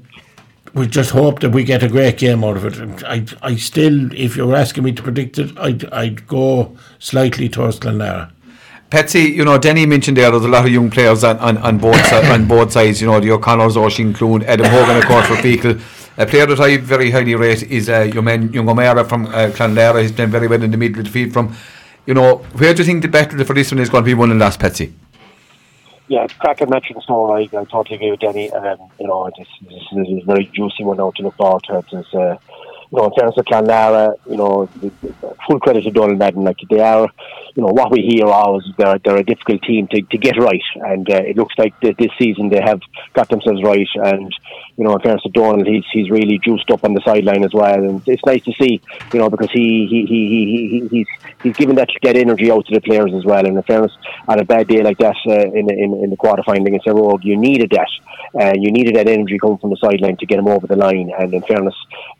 [0.75, 3.03] we just hope that we get a great game out of it.
[3.05, 7.79] I, I still, if you're asking me to predict it, I'd, I'd go slightly towards
[7.79, 8.31] Clonlara.
[8.93, 11.79] Patsy, you know, Denny mentioned there there's a lot of young players on, on, on
[11.79, 13.01] both si- on both sides.
[13.01, 15.81] You know, the O'Connors, Oisin Clune, Adam Hogan, of course, for Feakle.
[16.19, 19.49] A player that I very highly rate is uh, your man, young O'Mara from uh,
[19.49, 19.99] Clonlara.
[20.03, 21.33] He's done very well in the middle of the field.
[21.33, 21.55] From,
[22.05, 24.13] you know, where do you think the battle for this one is going to be
[24.13, 24.93] won and lost, Patsy?
[26.07, 27.35] yeah, cracking match in store.
[27.35, 28.49] I, I totally agree with Danny.
[28.49, 31.63] And um, you know, this, this is a very juicy one now to look forward
[31.63, 31.83] to.
[31.91, 32.37] It's, uh,
[32.93, 34.69] you know, in fairness to Clonlara, you know,
[35.47, 36.43] full credit to Donal Madden.
[36.43, 37.09] Like they are,
[37.55, 40.61] you know, what we hear always they're they're a difficult team to, to get right,
[40.75, 42.81] and uh, it looks like th- this season they have
[43.13, 43.87] got themselves right.
[43.95, 44.31] And
[44.77, 47.53] you know, in fairness to Donal, he's he's really juiced up on the sideline as
[47.53, 48.81] well, and it's nice to see,
[49.13, 51.07] you know, because he he he, he, he he's
[51.43, 53.45] he's giving that that energy out to the players as well.
[53.45, 53.91] And in fairness,
[54.27, 57.23] on a bad day like that uh, in, in in the quarter final against Rogue,
[57.23, 57.89] you needed that.
[58.39, 61.11] Uh, you needed that energy coming from the sideline to get him over the line.
[61.19, 61.75] And in fairness,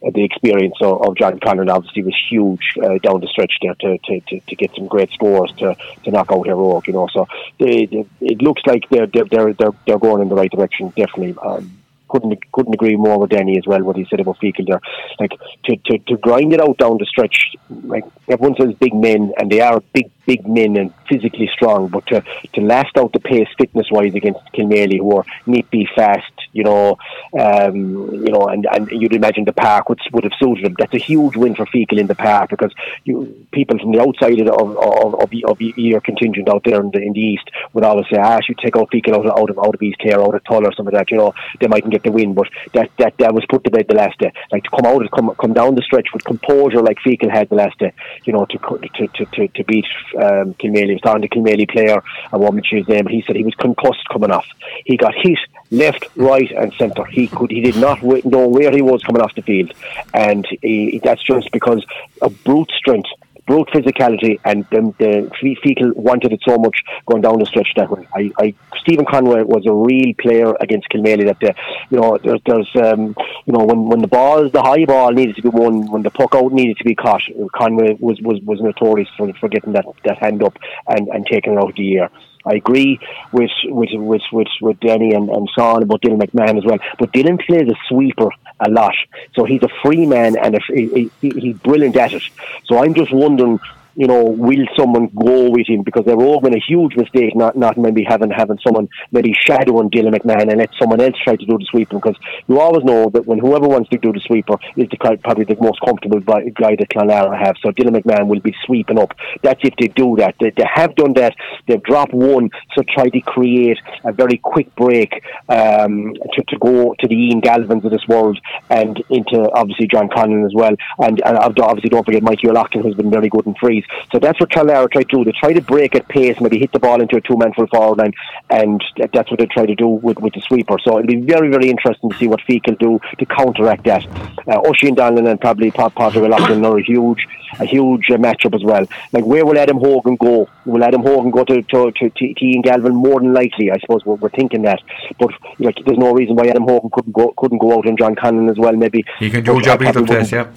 [0.06, 3.74] uh, the experience of, of John Conlon obviously was huge uh, down the stretch there
[3.74, 6.86] to, to, to, to get some great scores to, to knock out Rogue.
[6.86, 7.28] You know, so
[7.60, 10.90] they, they, it looks like they're they're they're they're, they're going in the right direction.
[10.96, 11.36] Definitely.
[11.42, 11.80] Um,
[12.14, 13.82] couldn't couldn't agree more with Danny as well.
[13.82, 14.82] What he said about Feakle there,
[15.20, 15.32] like
[15.66, 17.56] to, to, to grind it out down the stretch.
[17.70, 21.88] Like everyone says, big men, and they are big big men and physically strong.
[21.88, 26.32] But to, to last out the pace fitness wise against Kilmaley, who are nippy, fast,
[26.54, 26.98] you know,
[27.38, 30.76] um, you know, and, and you'd imagine the park would would have suited them.
[30.78, 34.40] That's a huge win for Feakle in the park because you people from the outside
[34.40, 38.06] of of of, of, your contingent out there in the, in the east would always
[38.12, 40.44] say, ah, should take out Feakle out out of out of East Clare, out of
[40.44, 41.10] Tull or some of that.
[41.10, 43.86] You know, they mightn't get the win, but that that that was put to bed
[43.88, 44.32] the last day.
[44.52, 47.56] Like to come out come come down the stretch with composure like Feakle had the
[47.56, 47.94] last day.
[48.26, 49.86] You know, to to to to, to beat
[50.18, 50.88] um, Kilmaley.
[50.88, 53.08] He was talking to Kilmaley player, a woman, his name.
[53.08, 54.48] He said he was concussed coming off.
[54.86, 55.40] He got hit
[55.72, 57.06] left, right, and centre.
[57.06, 57.52] He could.
[57.52, 59.74] He did not know where he was coming off the field,
[60.14, 61.86] and he, that's just because
[62.22, 63.10] of brute strength
[63.46, 67.90] brute physicality, and um, the Feakle wanted it so much going down the stretch that
[67.90, 68.08] way.
[68.14, 71.26] I, I, Stephen Conway was a real player against Kilmaley.
[71.26, 71.56] That day.
[71.90, 73.16] you know, there's, there's um,
[73.46, 76.12] you know, when when the ball, the high ball needed to be won, when the
[76.12, 77.24] puck out needed to be caught,
[77.54, 81.54] Conway was was, was notorious for, for getting that, that hand up and, and taking
[81.54, 82.10] it out of the air.
[82.46, 83.00] I agree
[83.32, 86.78] with with with with, with Denny and, and Sean about Dylan McMahon as well.
[87.00, 88.30] But Dylan plays a sweeper
[88.66, 88.96] a lot,
[89.36, 92.24] so he's a free man and a, he, he, he's brilliant at it.
[92.66, 93.60] So I'm just wondering
[93.96, 95.84] you know, will someone go with him?
[95.84, 99.90] Because they're all been a huge mistake not not maybe having having someone maybe shadowing
[99.90, 102.00] Dylan McMahon and let someone else try to do the sweeping.
[102.00, 102.18] Because
[102.48, 105.58] you always know that when whoever wants to do the sweeper is the probably the
[105.62, 107.56] most comfortable guy that Clonlara have.
[107.62, 109.14] So Dylan McMahon will be sweeping up.
[109.42, 110.36] That's if they do that.
[110.40, 111.36] They, they have done that.
[111.68, 116.96] They've dropped one, so try to create a very quick break um, to, to go
[117.00, 118.40] to the Ian Galvins of this world
[118.70, 120.76] and into obviously John Conlon as well.
[121.00, 124.06] And, and obviously don't forget Mikey O'Loughlin who's been very good in freeze.
[124.12, 125.24] So that's what Clonlara try to do.
[125.24, 128.00] They try to break at pace, maybe hit the ball into a two-man full forward
[128.00, 128.14] line,
[128.50, 130.78] and that's what they try to do with, with the sweeper.
[130.84, 134.06] So it'll be very, very interesting to see what Feakle do to counteract that.
[134.48, 137.28] Uh, Oisin Donlan and probably Pat Potter O'Loughlin are a huge,
[137.60, 138.86] a huge uh, matchup as well.
[139.12, 140.50] Like where will Adam Hogan go?
[140.66, 142.96] Will Adam Hogan go to to, to, to, to Ian Galvin?
[142.96, 144.82] More than likely, I suppose we're, we're thinking that.
[145.20, 148.16] But like, there's no reason why Adam Hogan couldn't go couldn't go out on John
[148.16, 148.74] Conlon as well.
[148.74, 150.32] Maybe he can do a job either place.
[150.32, 150.48] Yeah.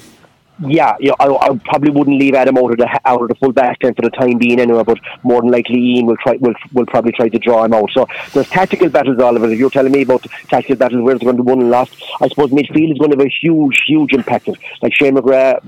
[0.58, 3.52] Yeah, yeah, I, I probably wouldn't leave Adam out of the out of the full
[3.52, 4.84] back ten for the time being anyway.
[4.84, 7.90] But more than likely, Ian will try will will probably try to draw him out.
[7.92, 9.52] So there's tactical battles, it.
[9.52, 12.50] If you're telling me about tactical battles, where's going to won and lost, I suppose
[12.50, 14.48] midfield is going to have a huge, huge impact.
[14.80, 15.60] Like Shane McGrath,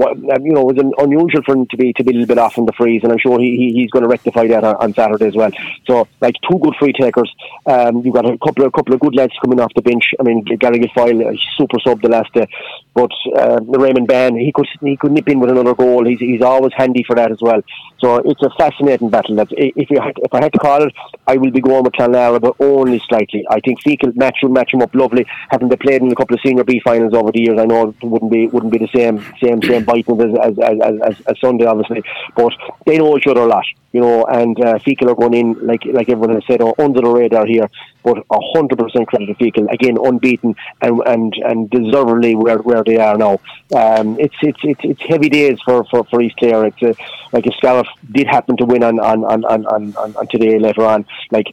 [0.43, 2.65] you know, was unusual for him to be to be a little bit off in
[2.65, 5.27] the freeze, and I'm sure he, he he's going to rectify that on, on Saturday
[5.27, 5.51] as well.
[5.87, 7.31] So like two good free takers.
[7.67, 10.15] Um, you've got a couple of couple of good lads coming off the bench.
[10.19, 12.49] I mean, Gary Guilfoyle, super sub the last day,
[12.95, 16.07] but uh, Raymond Ban, he could he could nip in with another goal.
[16.07, 17.63] He's he's always handy for that as well.
[17.99, 19.35] So it's a fascinating battle.
[19.37, 20.95] That's, if you had, if I had to call it,
[21.27, 23.45] I will be going with Clonlara, but only slightly.
[23.51, 25.27] I think Feakle match match him up lovely.
[25.51, 27.89] Having they played in a couple of senior B finals over the years, I know
[27.89, 31.41] it wouldn't be wouldn't be the same same same biting as as, as, as, as
[31.41, 32.03] Sunday, obviously,
[32.37, 32.53] but
[32.87, 35.85] they know each other a lot you know, and uh, Feakle are going in like
[35.87, 37.69] like everyone has said, under the radar here,
[38.03, 42.99] but hundred percent credit to Feakle again, unbeaten and and and deservedly where where they
[42.99, 43.41] are now.
[43.75, 46.67] Um, it's it's it's it's heavy days for for, for East Clare.
[46.67, 46.93] It's uh,
[47.33, 50.85] like if Scariff did happen to win on on on, on, on, on today later
[50.85, 51.47] on, like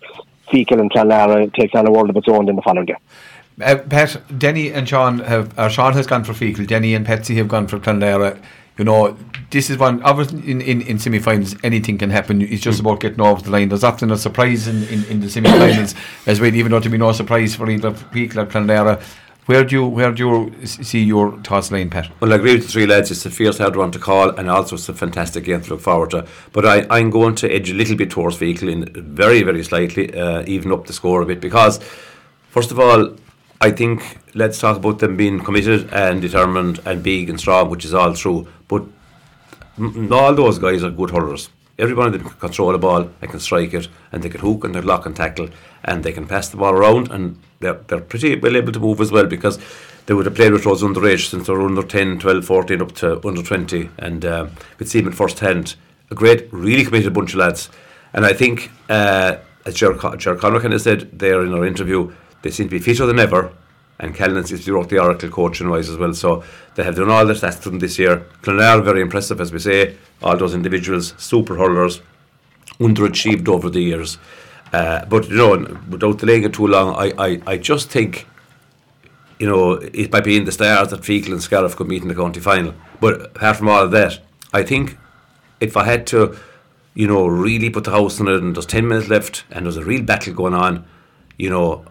[0.52, 2.98] Feakle and Clonlara takes on a world of its own in the following game.
[3.62, 7.36] Uh, Pat, Denny and Sean have, or Sean has gone for Feakle, Denny and Patsy
[7.36, 8.38] have gone for Clonlara.
[8.78, 9.18] You know,
[9.52, 12.42] this is one, obviously in, in, in semi finals, anything can happen.
[12.42, 13.70] It's just about getting over the line.
[13.70, 15.96] There's often a surprise in, in, in the semi finals
[16.26, 19.02] as well, even though to be no surprise for either Feakle or Clonlara.
[19.46, 22.10] Where do you where do you see your toss line, Pat?
[22.20, 23.12] Well, I agree with the three lads.
[23.12, 25.82] It's a fierce hard one to call, and also it's a fantastic game to look
[25.82, 26.26] forward to.
[26.52, 30.12] But I, I'm going to edge a little bit towards Feakle, in very very slightly,
[30.16, 31.78] uh, even up the score a bit because,
[32.50, 33.16] first of all,
[33.62, 37.86] I think let's talk about them being committed and determined and big and strong, which
[37.86, 38.48] is all true.
[38.68, 38.84] But
[40.12, 41.50] all those guys are good hurlers.
[41.78, 44.40] Every one of them can control the ball, they can strike it, and they can
[44.40, 45.50] hook and they can lock and tackle,
[45.84, 49.02] and they can pass the ball around, and they're, they're pretty well able to move
[49.02, 49.60] as well because
[50.06, 52.92] they would have played with those underage since they were under 10, 12, 14 up
[52.94, 54.48] to under 20, and uh,
[54.78, 55.76] could see them in first hand.
[56.12, 57.70] A great, really committed bunch of lads.
[58.14, 62.14] And I think, uh, as Ger, Ger Conway kind of said there in our interview,
[62.46, 63.52] they seem to be fitter than ever.
[63.98, 66.14] And Callan seems to be the Oracle coaching wise as well.
[66.14, 66.44] So
[66.76, 68.18] they have done all the stats to them this year.
[68.44, 69.98] Clonlara, very impressive, as we say.
[70.22, 72.02] All those individuals, super hurlers,
[72.80, 74.20] underachieved over the years.
[74.72, 78.28] Uh, but, you know, without delaying it too long, I, I, I just think,
[79.40, 82.10] you know, it might be in the stars that Feakle and Scariff could meet in
[82.10, 82.76] the county final.
[83.02, 84.20] But apart from all of that,
[84.54, 85.00] I think
[85.60, 86.38] if I had to,
[86.94, 89.78] you know, really put the house on it and there's 10 minutes left and there's
[89.78, 90.86] a real battle going on,
[91.40, 91.86] you know,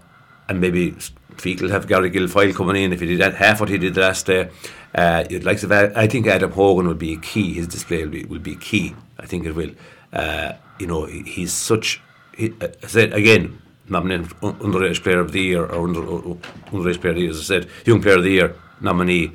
[0.49, 0.93] and maybe
[1.37, 4.27] Feakle have Gary Guilfoyle coming in if he did that, half what he did last
[4.27, 4.49] day.
[4.95, 7.55] Uh, you'd like to, I think Adam Hogan would be key.
[7.55, 8.95] His display will be, will be key.
[9.19, 9.73] I think it will.
[10.13, 12.01] Uh, you know, he, he's such.
[12.37, 16.37] He, uh, I said again, nominated underage player of the year or under, uh,
[16.71, 17.31] underage player of the year.
[17.31, 19.33] As I said, young player of the year nominee.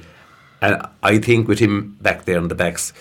[0.61, 2.93] And I think with him back there on the backs,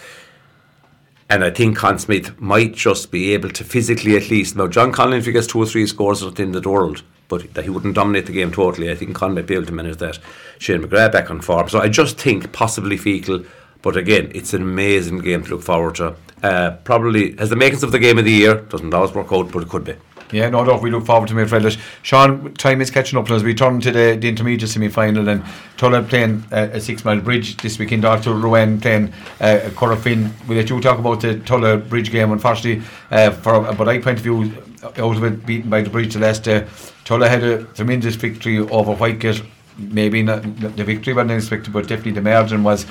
[1.31, 4.57] and I think Con Smith might just be able to physically at least.
[4.57, 7.55] Now, John Conlon, if he gets two or three scores, is in the world, but
[7.55, 8.91] that he wouldn't dominate the game totally.
[8.91, 10.19] I think Con might be able to manage that.
[10.59, 11.69] Shane McGrath back on form.
[11.69, 13.47] So I just think possibly Feakle,
[13.83, 16.17] but again, it's an amazing game to look forward to.
[16.43, 18.63] Uh, probably has the makings of the game of the year.
[18.63, 19.95] Doesn't always work out, but it could be.
[20.31, 20.83] Yeah, no doubt.
[20.83, 21.79] We look forward to midfielders.
[22.03, 25.43] Sean, time is catching up as we turn to the, the intermediate semi final and
[25.77, 28.05] Tulla playing uh, a Sixmilebridge this weekend.
[28.05, 30.31] Arthur Ruan playing uh, a Corofin.
[30.47, 32.33] We'll let you talk about the Tulla bridge game.
[32.33, 34.53] Unfortunately, uh, from a Bodyke point of view,
[34.83, 36.67] out of it, beaten by the bridge last day.
[37.05, 39.45] Tulla had a tremendous victory over Whitegate.
[39.79, 42.85] Maybe not the victory wasn't expected, but definitely the margin was.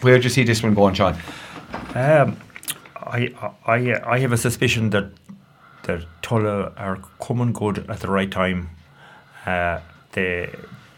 [0.00, 1.14] Where do you see this one going, Sean?
[1.94, 2.36] Um,
[2.96, 3.34] I,
[3.66, 5.10] I, I have a suspicion that
[5.98, 8.70] that Tulla are coming good at the right time.
[9.46, 9.80] Uh,
[10.12, 10.50] they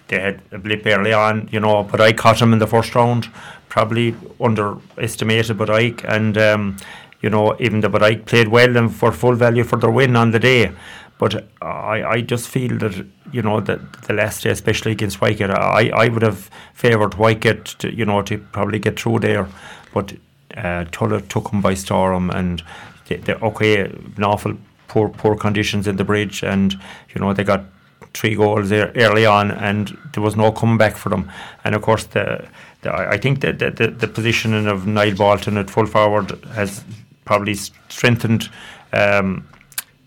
[0.09, 2.95] they had a blip early on, you know, but I caught them in the first
[2.95, 3.30] round,
[3.68, 6.76] probably underestimated Bodyke and um,
[7.22, 10.30] you know even the Bodyke played well and for full value for their win on
[10.32, 10.72] the day.
[11.18, 15.51] But I, I just feel that you know that the last day, especially against Whitegate,
[15.51, 19.49] I, I would have favoured Whitegate to you know to probably get through there,
[19.95, 20.14] but
[20.57, 22.62] uh, Tulla took him by storm and
[23.07, 24.57] they, they, okay, an awful
[24.93, 26.74] poor poor conditions in the bridge, and
[27.14, 27.64] you know they got
[28.12, 31.30] three goals there early on, and there was no coming back for them.
[31.64, 32.47] And of course, the,
[32.82, 36.84] the I think that the, the, the positioning of Niall Bolton at full forward has
[37.24, 38.51] probably strengthened.
[38.93, 39.49] Um,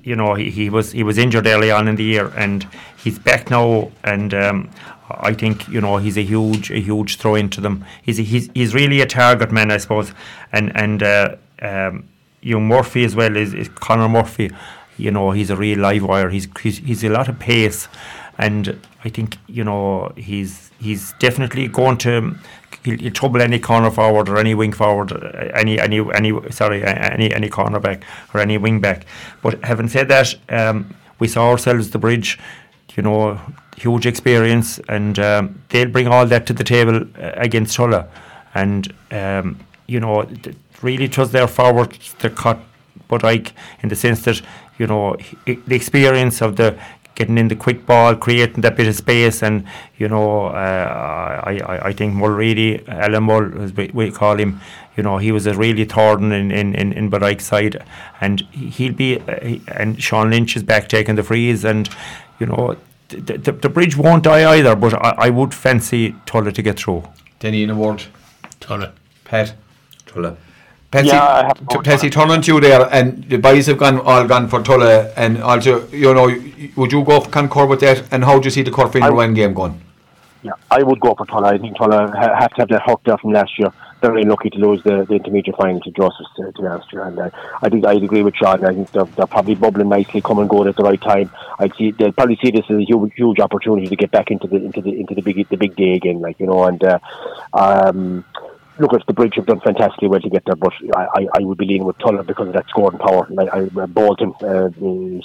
[0.04, 2.68] you know, he, he was he was injured early on in the year, and
[2.98, 4.34] he's back now, and.
[4.34, 4.70] Um,
[5.08, 7.86] I think you know he's a huge, a huge throw into them.
[8.02, 10.12] He's a, he's he's really a target man, I suppose,
[10.52, 12.08] and and uh, um,
[12.46, 14.52] young Murphy as well is, is Connor Murphy.
[14.98, 16.30] You know, he's a real live wire.
[16.30, 17.90] He's, he's he's a lot of pace,
[18.38, 22.36] and I think you know he's he's definitely going to
[22.84, 26.84] he'll, he'll trouble any corner forward or any wing forward, uh, any any any sorry
[26.86, 29.06] any any cornerback or any wing back.
[29.42, 32.40] But having said that, um, we saw ourselves the bridge.
[32.96, 33.42] You know,
[33.76, 38.08] huge experience, and um, they'll bring all that to the table uh, against Tulla.
[38.54, 40.28] And um, you know,
[40.82, 42.60] really, it was their forwards cut
[43.08, 44.42] but like in the sense that
[44.78, 45.16] you know
[45.46, 46.78] the experience of the
[47.16, 49.66] getting in the quick ball, creating that bit of space, and
[49.98, 54.60] you know, uh, I, I I think Mulready, Alan Mull, as we, we call him,
[54.98, 57.82] you know, he was a really thorn in in in, in Bodyke's side,
[58.22, 61.90] and he'll be, uh, he, and Sean Lynch is back taking the freeze, and
[62.40, 62.76] you know.
[63.08, 66.80] The, the, the bridge won't die either, but I, I would fancy Tulla to get
[66.80, 67.04] through.
[67.38, 68.04] Denny in a word.
[68.60, 68.94] Tulla.
[69.26, 69.54] Pat.
[70.16, 70.36] Tulla.
[70.92, 74.00] Patsy, Yeah, I t- Patsy, turn on to you there, and the boys have gone
[74.00, 76.28] all gone for Tulla, and also, you know,
[76.76, 79.10] would you go for Concord with that, and how do you see the Corofin I-
[79.10, 79.82] Ruan game going?
[80.44, 81.54] Yeah, I would go for Tulla.
[81.54, 83.70] I think Tulla ha- have to have that hook there from last year.
[84.00, 86.94] They're very lucky to lose the, the intermediate final to Drossers, to, to be honest.
[86.94, 87.30] And uh,
[87.64, 88.64] I think I'd agree with Sean.
[88.64, 91.32] I think they're, they're probably bubbling nicely, coming good at the right time.
[91.58, 94.46] I'd see they'll probably see this as a huge, huge opportunity to get back into
[94.48, 96.66] the into the into the big the big day again, like you know.
[96.66, 97.00] And uh,
[97.54, 98.24] um,
[98.80, 101.40] look, at the bridge have done fantastically well to get there, but I, I, I
[101.42, 103.28] would be leaning with Tulla because of that scoring power.
[103.30, 104.70] Like, I, uh, Bolton, uh,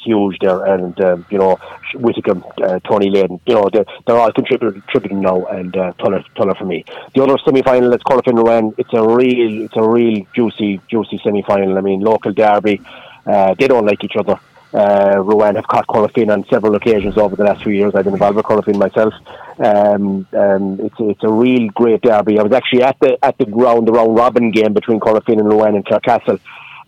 [0.05, 1.59] huge there, and uh, you know
[1.94, 6.55] Whittingham, uh, Tony Lane, you know they're, they're all contributing, now, and uh, Tulla, Tulla
[6.55, 6.84] for me.
[7.14, 8.74] The other semi-final, call it in Ruan.
[8.78, 11.76] It's a real, it's a real juicy, juicy semi-final.
[11.76, 12.80] I mean, local derby.
[13.26, 14.40] Uh, they don't like each other
[14.72, 17.94] uh, Ruan have caught Corofin on several occasions over the last few years.
[17.94, 19.14] I've been involved with Corofin myself.
[19.58, 22.38] Um, um, it's it's a real great derby.
[22.38, 25.48] I was actually at the at the ground the round robin game between Corofin and
[25.48, 26.40] Ruan and Clarecastle.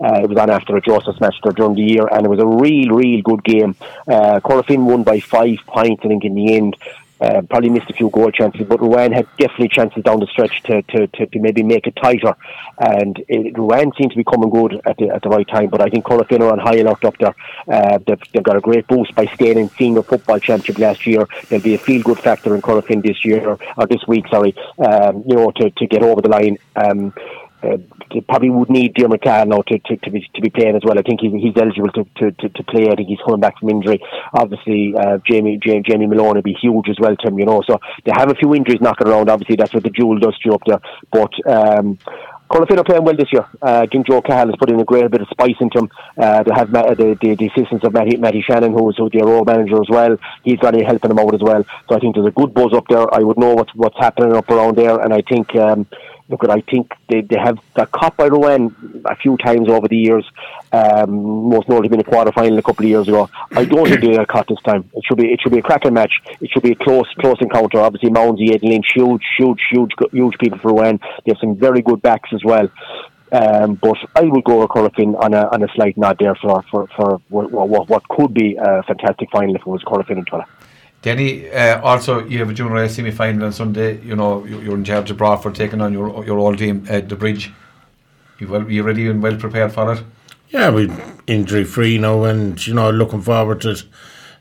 [0.03, 2.47] Uh, it was on after a Joseph match during the year, and it was a
[2.47, 3.77] real, real good game.
[4.09, 6.77] Uh, won by five points, I think, in the end.
[7.23, 10.61] Uh, probably missed a few goal chances, but Ruan had definitely chances down the stretch
[10.65, 12.35] to, to, to, to maybe make it tighter.
[12.79, 15.81] And it, Ruan seemed to be coming good at the, at the right time, but
[15.81, 17.35] I think Corofin are on high alert up there.
[17.69, 21.29] Uh, they've, they've got a great boost by staying in senior football championship last year.
[21.49, 25.23] There'll be a feel good factor in Corofin this year, or this week, sorry, um,
[25.25, 26.59] you know, to, to get over the line.
[26.75, 27.15] Um,
[27.63, 30.83] uh, probably would need Diarmuid Cahill now to, to, to, be, to be playing as
[30.85, 30.99] well.
[30.99, 32.89] I think he's, he's eligible to, to, to, play.
[32.91, 34.01] I think he's coming back from injury.
[34.35, 37.63] Obviously, uh, Jamie, Jamie Jamie Malone will be huge as well to him, you know.
[37.67, 39.31] So they have a few injuries knocking around.
[39.31, 40.81] Obviously, that's what the jewel does to up there.
[41.11, 41.99] But um,
[42.53, 43.47] Corofin are playing well this year.
[43.63, 45.91] Uh, I think Joe Cahill has put in a great bit of spice into them.
[46.19, 49.45] Uh, they have the, the, the assistance of Matty, Matty Shannon, who's who their role
[49.45, 50.19] manager as well.
[50.45, 51.65] He's going to be helping them out as well.
[51.89, 53.13] So I think there's a good buzz up there.
[53.15, 55.87] I would know what's what's happening up around there, and I think um,
[56.33, 58.75] look, I think they, they have got caught by Ruan
[59.05, 60.29] a few times over the years.
[60.73, 63.29] Um, most notably in a quarter final a couple of years ago.
[63.55, 64.89] I don't think they got caught this time.
[64.95, 66.13] It should be it should be a cracking match.
[66.41, 67.79] It should be a close close encounter.
[67.79, 70.99] Obviously, Mounsey, Aidan Lynch, huge huge huge huge people for Ruan.
[71.25, 72.69] They have some very good backs as well.
[73.33, 76.87] Um, but I will go Corofin on a on a slight nod there for for,
[76.89, 80.47] for what, what, what could be a fantastic final if it was Corofin and Tulla.
[81.03, 84.01] Denny, uh, also you have a junior A semi final on Sunday.
[84.03, 87.17] You know you're in charge of Broadford taking on your your old team at the
[87.17, 87.53] bridge.
[88.39, 90.03] You well, you ready and well prepared for it?
[90.51, 90.95] Yeah, we're
[91.27, 93.83] injury free now, and you know looking forward to it.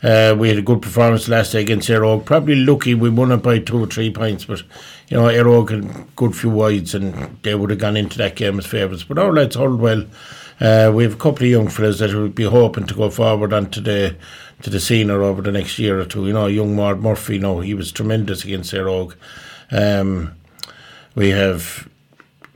[0.03, 3.37] Uh, we had a good performance last day against Éire Probably lucky we won it
[3.37, 4.63] by two or three points, but
[5.09, 8.35] you know Éire Óg had good few wides, and they would have gone into that
[8.35, 9.03] game as favourites.
[9.03, 10.05] But our lads hold well.
[10.59, 13.51] Uh, we have a couple of young fellas that will be hoping to go forward
[13.51, 14.15] onto the
[14.61, 16.27] to the senior over the next year or two.
[16.27, 19.15] You know, young Mark Murphy, you know, he was tremendous against Óg.
[19.71, 20.35] Um,
[21.15, 21.87] we have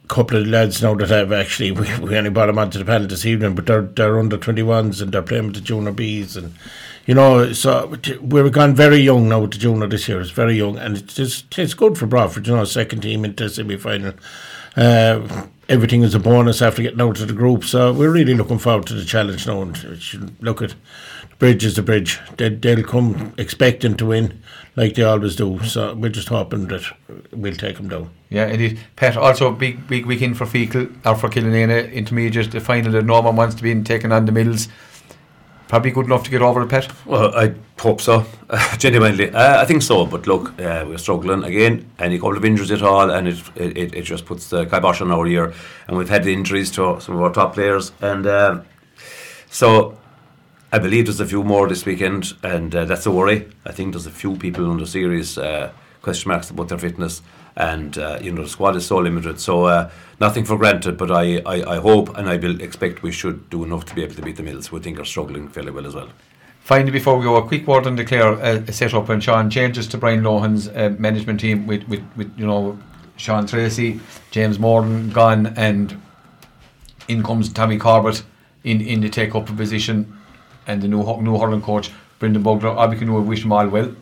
[0.04, 2.86] a couple of lads now that have actually, we, we only brought them onto the
[2.86, 6.38] panel this evening, but they're, they're under 21s and they're playing with the junior Bs.
[6.38, 6.54] And,
[7.06, 10.22] you know, so we're gone very young now with the junior this year.
[10.22, 13.50] It's very young and it's just, it's good for Broadford, you know, second team into
[13.50, 14.14] semi final.
[14.76, 17.64] Uh, everything is a bonus after getting out of the group.
[17.64, 19.62] So we're really looking forward to the challenge now.
[19.62, 20.76] And look at
[21.30, 22.20] the bridge is the bridge.
[22.38, 24.42] They, they'll come expecting to win
[24.76, 25.64] like they always do.
[25.64, 26.84] So we're just hoping that
[27.32, 28.12] we'll take them down.
[28.30, 28.80] Yeah, indeed.
[28.96, 32.52] Pet, also big big weekend for Feakle or for Killanena intermediate.
[32.52, 34.68] The final that no one wants to be in on the Mills
[35.68, 36.88] probably good enough to get over the pet?
[37.06, 38.26] Well, I hope so,
[38.78, 39.32] genuinely.
[39.32, 41.90] Uh, I think so, but look, uh, we're struggling again.
[42.00, 45.12] Any couple of injuries at all, and it it, it just puts the kibosh on
[45.12, 45.54] our year.
[45.88, 48.62] And we've had injuries to some of our top players, and uh,
[49.50, 49.98] so
[50.72, 53.48] I believe there's a few more this weekend, and uh, that's a worry.
[53.66, 57.22] I think there's a few people under serious uh, question marks about their fitness
[57.56, 59.40] and uh, you know the squad is so limited.
[59.40, 59.90] So uh,
[60.20, 63.64] nothing for granted, but I, I, I hope and I will expect we should do
[63.64, 65.96] enough to be able to beat the Mills, I think are struggling fairly well as
[65.96, 66.10] well.
[66.62, 69.50] Finally, before we go, a quick word on declare uh, a set up and Sean
[69.50, 72.78] changes to Brian Lohan's uh, management team with, with, with you know
[73.18, 74.00] Sean Tracy,
[74.32, 76.02] James Morden gone, and
[77.08, 78.24] in comes Tommy Corbett
[78.64, 80.18] in, in the take up position,
[80.68, 82.78] and the new new hurling coach Brendan Bugler.
[82.78, 83.96] I can wish him all well.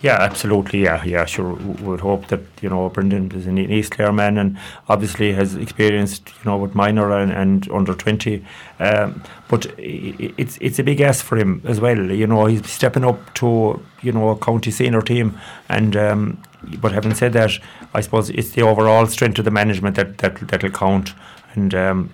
[0.00, 0.84] Yeah, absolutely.
[0.84, 1.24] Yeah, yeah.
[1.24, 4.56] Sure, we would hope that you know Brendan is an East Clare man and
[4.88, 8.44] obviously has experienced you know with minor and, and under twenty.
[8.78, 11.98] Um, but it's it's a big ask for him as well.
[12.12, 15.36] You know, he's stepping up to you know a county senior team,
[15.68, 16.42] and um,
[16.80, 17.58] but having said that,
[17.92, 21.12] I suppose it's the overall strength of the management that that that'll count,
[21.56, 22.10] and um,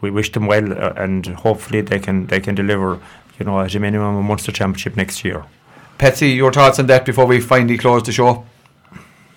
[0.00, 2.98] we wish them well, uh, and hopefully they can they can deliver.
[3.38, 5.44] You know, at a minimum a Munster Championship next year.
[5.98, 8.46] Patsy, your thoughts on that before we finally close the show?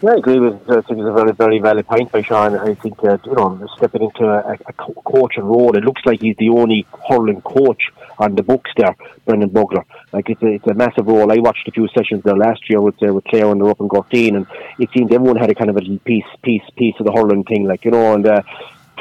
[0.04, 0.62] Yeah, I agree with.
[0.70, 2.56] I think it's a very, very valid point by Sean.
[2.56, 6.36] I think uh, you know stepping into a, a coaching role, it looks like he's
[6.38, 7.84] the only hurling coach
[8.20, 8.96] on the books there,
[9.26, 9.86] Brendan Bugler.
[10.12, 11.32] Like it's a, it's a massive role.
[11.32, 13.80] I watched a few sessions there last year with uh, with Clare and the up
[13.80, 14.48] in Gortine, and
[14.80, 17.66] it seemed everyone had a kind of a piece, piece, piece of the hurling thing,
[17.66, 18.28] like you know, and.
[18.28, 18.42] Uh,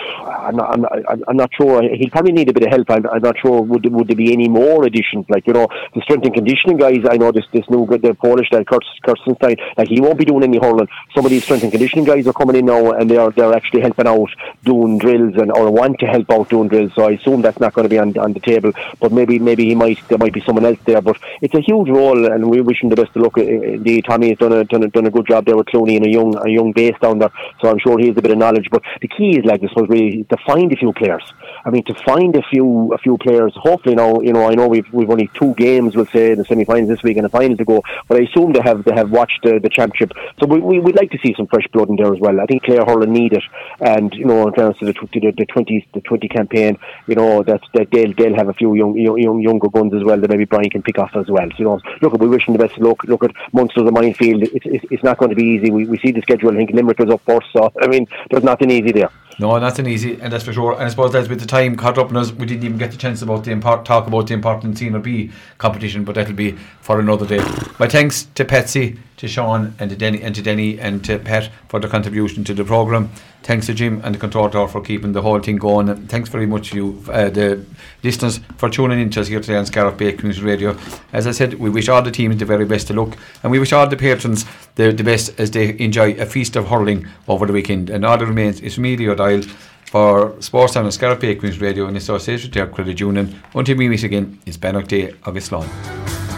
[0.01, 0.93] I'm not, I'm not,
[1.29, 1.83] I'm not sure.
[1.83, 2.91] He'll probably need a bit of help.
[2.91, 3.63] I'm, I'm not sure.
[3.63, 5.27] Would would there be any more additions?
[5.29, 7.05] Like you know, the strength and conditioning guys.
[7.09, 9.59] I know this this new the Polish guy, Kurt Kirstenstein.
[9.77, 10.89] Like he won't be doing any hurling.
[11.15, 13.55] Some of these strength and conditioning guys are coming in now, and they are they're
[13.55, 14.31] actually helping out
[14.65, 16.93] doing drills and or want to help out doing drills.
[16.95, 18.73] So I assume that's not going to be on on the table.
[19.01, 21.01] But maybe maybe he might there might be someone else there.
[21.01, 23.39] But it's a huge role, and we wish him the best of luck.
[23.39, 26.07] Indeed, Tommy has done a done a, done a good job there with Clooney and
[26.07, 27.33] a young a young base down there.
[27.61, 28.69] So I'm sure he has a bit of knowledge.
[28.71, 31.25] But the key is like this was really to find a few players.
[31.67, 33.53] I mean, to find a few a few players.
[33.57, 36.45] Hopefully, now you know I know we've we've only two games, we'll say, in the
[36.45, 37.83] semi-finals this week and the final to go.
[38.09, 40.97] But I assume they have they have watched the, the championship, so we, we would
[40.97, 42.41] like to see some fresh blood in there as well.
[42.41, 43.45] I think Clare Hurling need it,
[43.81, 47.43] and you know, in terms of the the, the twenty the twenty campaign, you know
[47.43, 50.45] that, that they'll they'll have a few young, young younger guns as well that maybe
[50.45, 51.49] Brian can pick off as well.
[51.51, 53.05] So, you know, look, we wish them the best luck.
[53.05, 54.43] Look at Munster's a minefield.
[54.43, 55.71] It's, it's, it's not going to be easy.
[55.71, 56.53] We, we see the schedule.
[56.53, 59.11] I think Limerick was up first, so I mean, there's nothing easy there.
[59.39, 60.73] No, nothing easy, and that's for sure.
[60.73, 62.91] And I suppose that's with the time caught up in us, we didn't even get
[62.91, 66.99] the chance about the import, talk about the important B competition, but that'll be for
[66.99, 67.39] another day.
[67.79, 71.51] My thanks to Patsy, to Sean, and to Danny, and to Danny, and to Pat
[71.69, 73.11] for their contribution to the program.
[73.43, 75.89] Thanks to Jim and the control tower for keeping the whole thing going.
[75.89, 77.65] And thanks very much to you, uh, the
[78.03, 80.77] listeners, for tuning in to us here today on Scariff Bay Community Radio.
[81.13, 83.59] As I said, we wish all the teams the very best of luck, and we
[83.59, 87.47] wish all the patrons the, the best as they enjoy a feast of hurling over
[87.47, 87.89] the weekend.
[87.91, 89.43] And all that remains is me, Leo Doyle,
[89.87, 93.43] for Sportsline Scariff Bay Community Radio in association with Derg Credit Union.
[93.55, 96.30] Until we meet again, it's Bannock Day, August Lawn.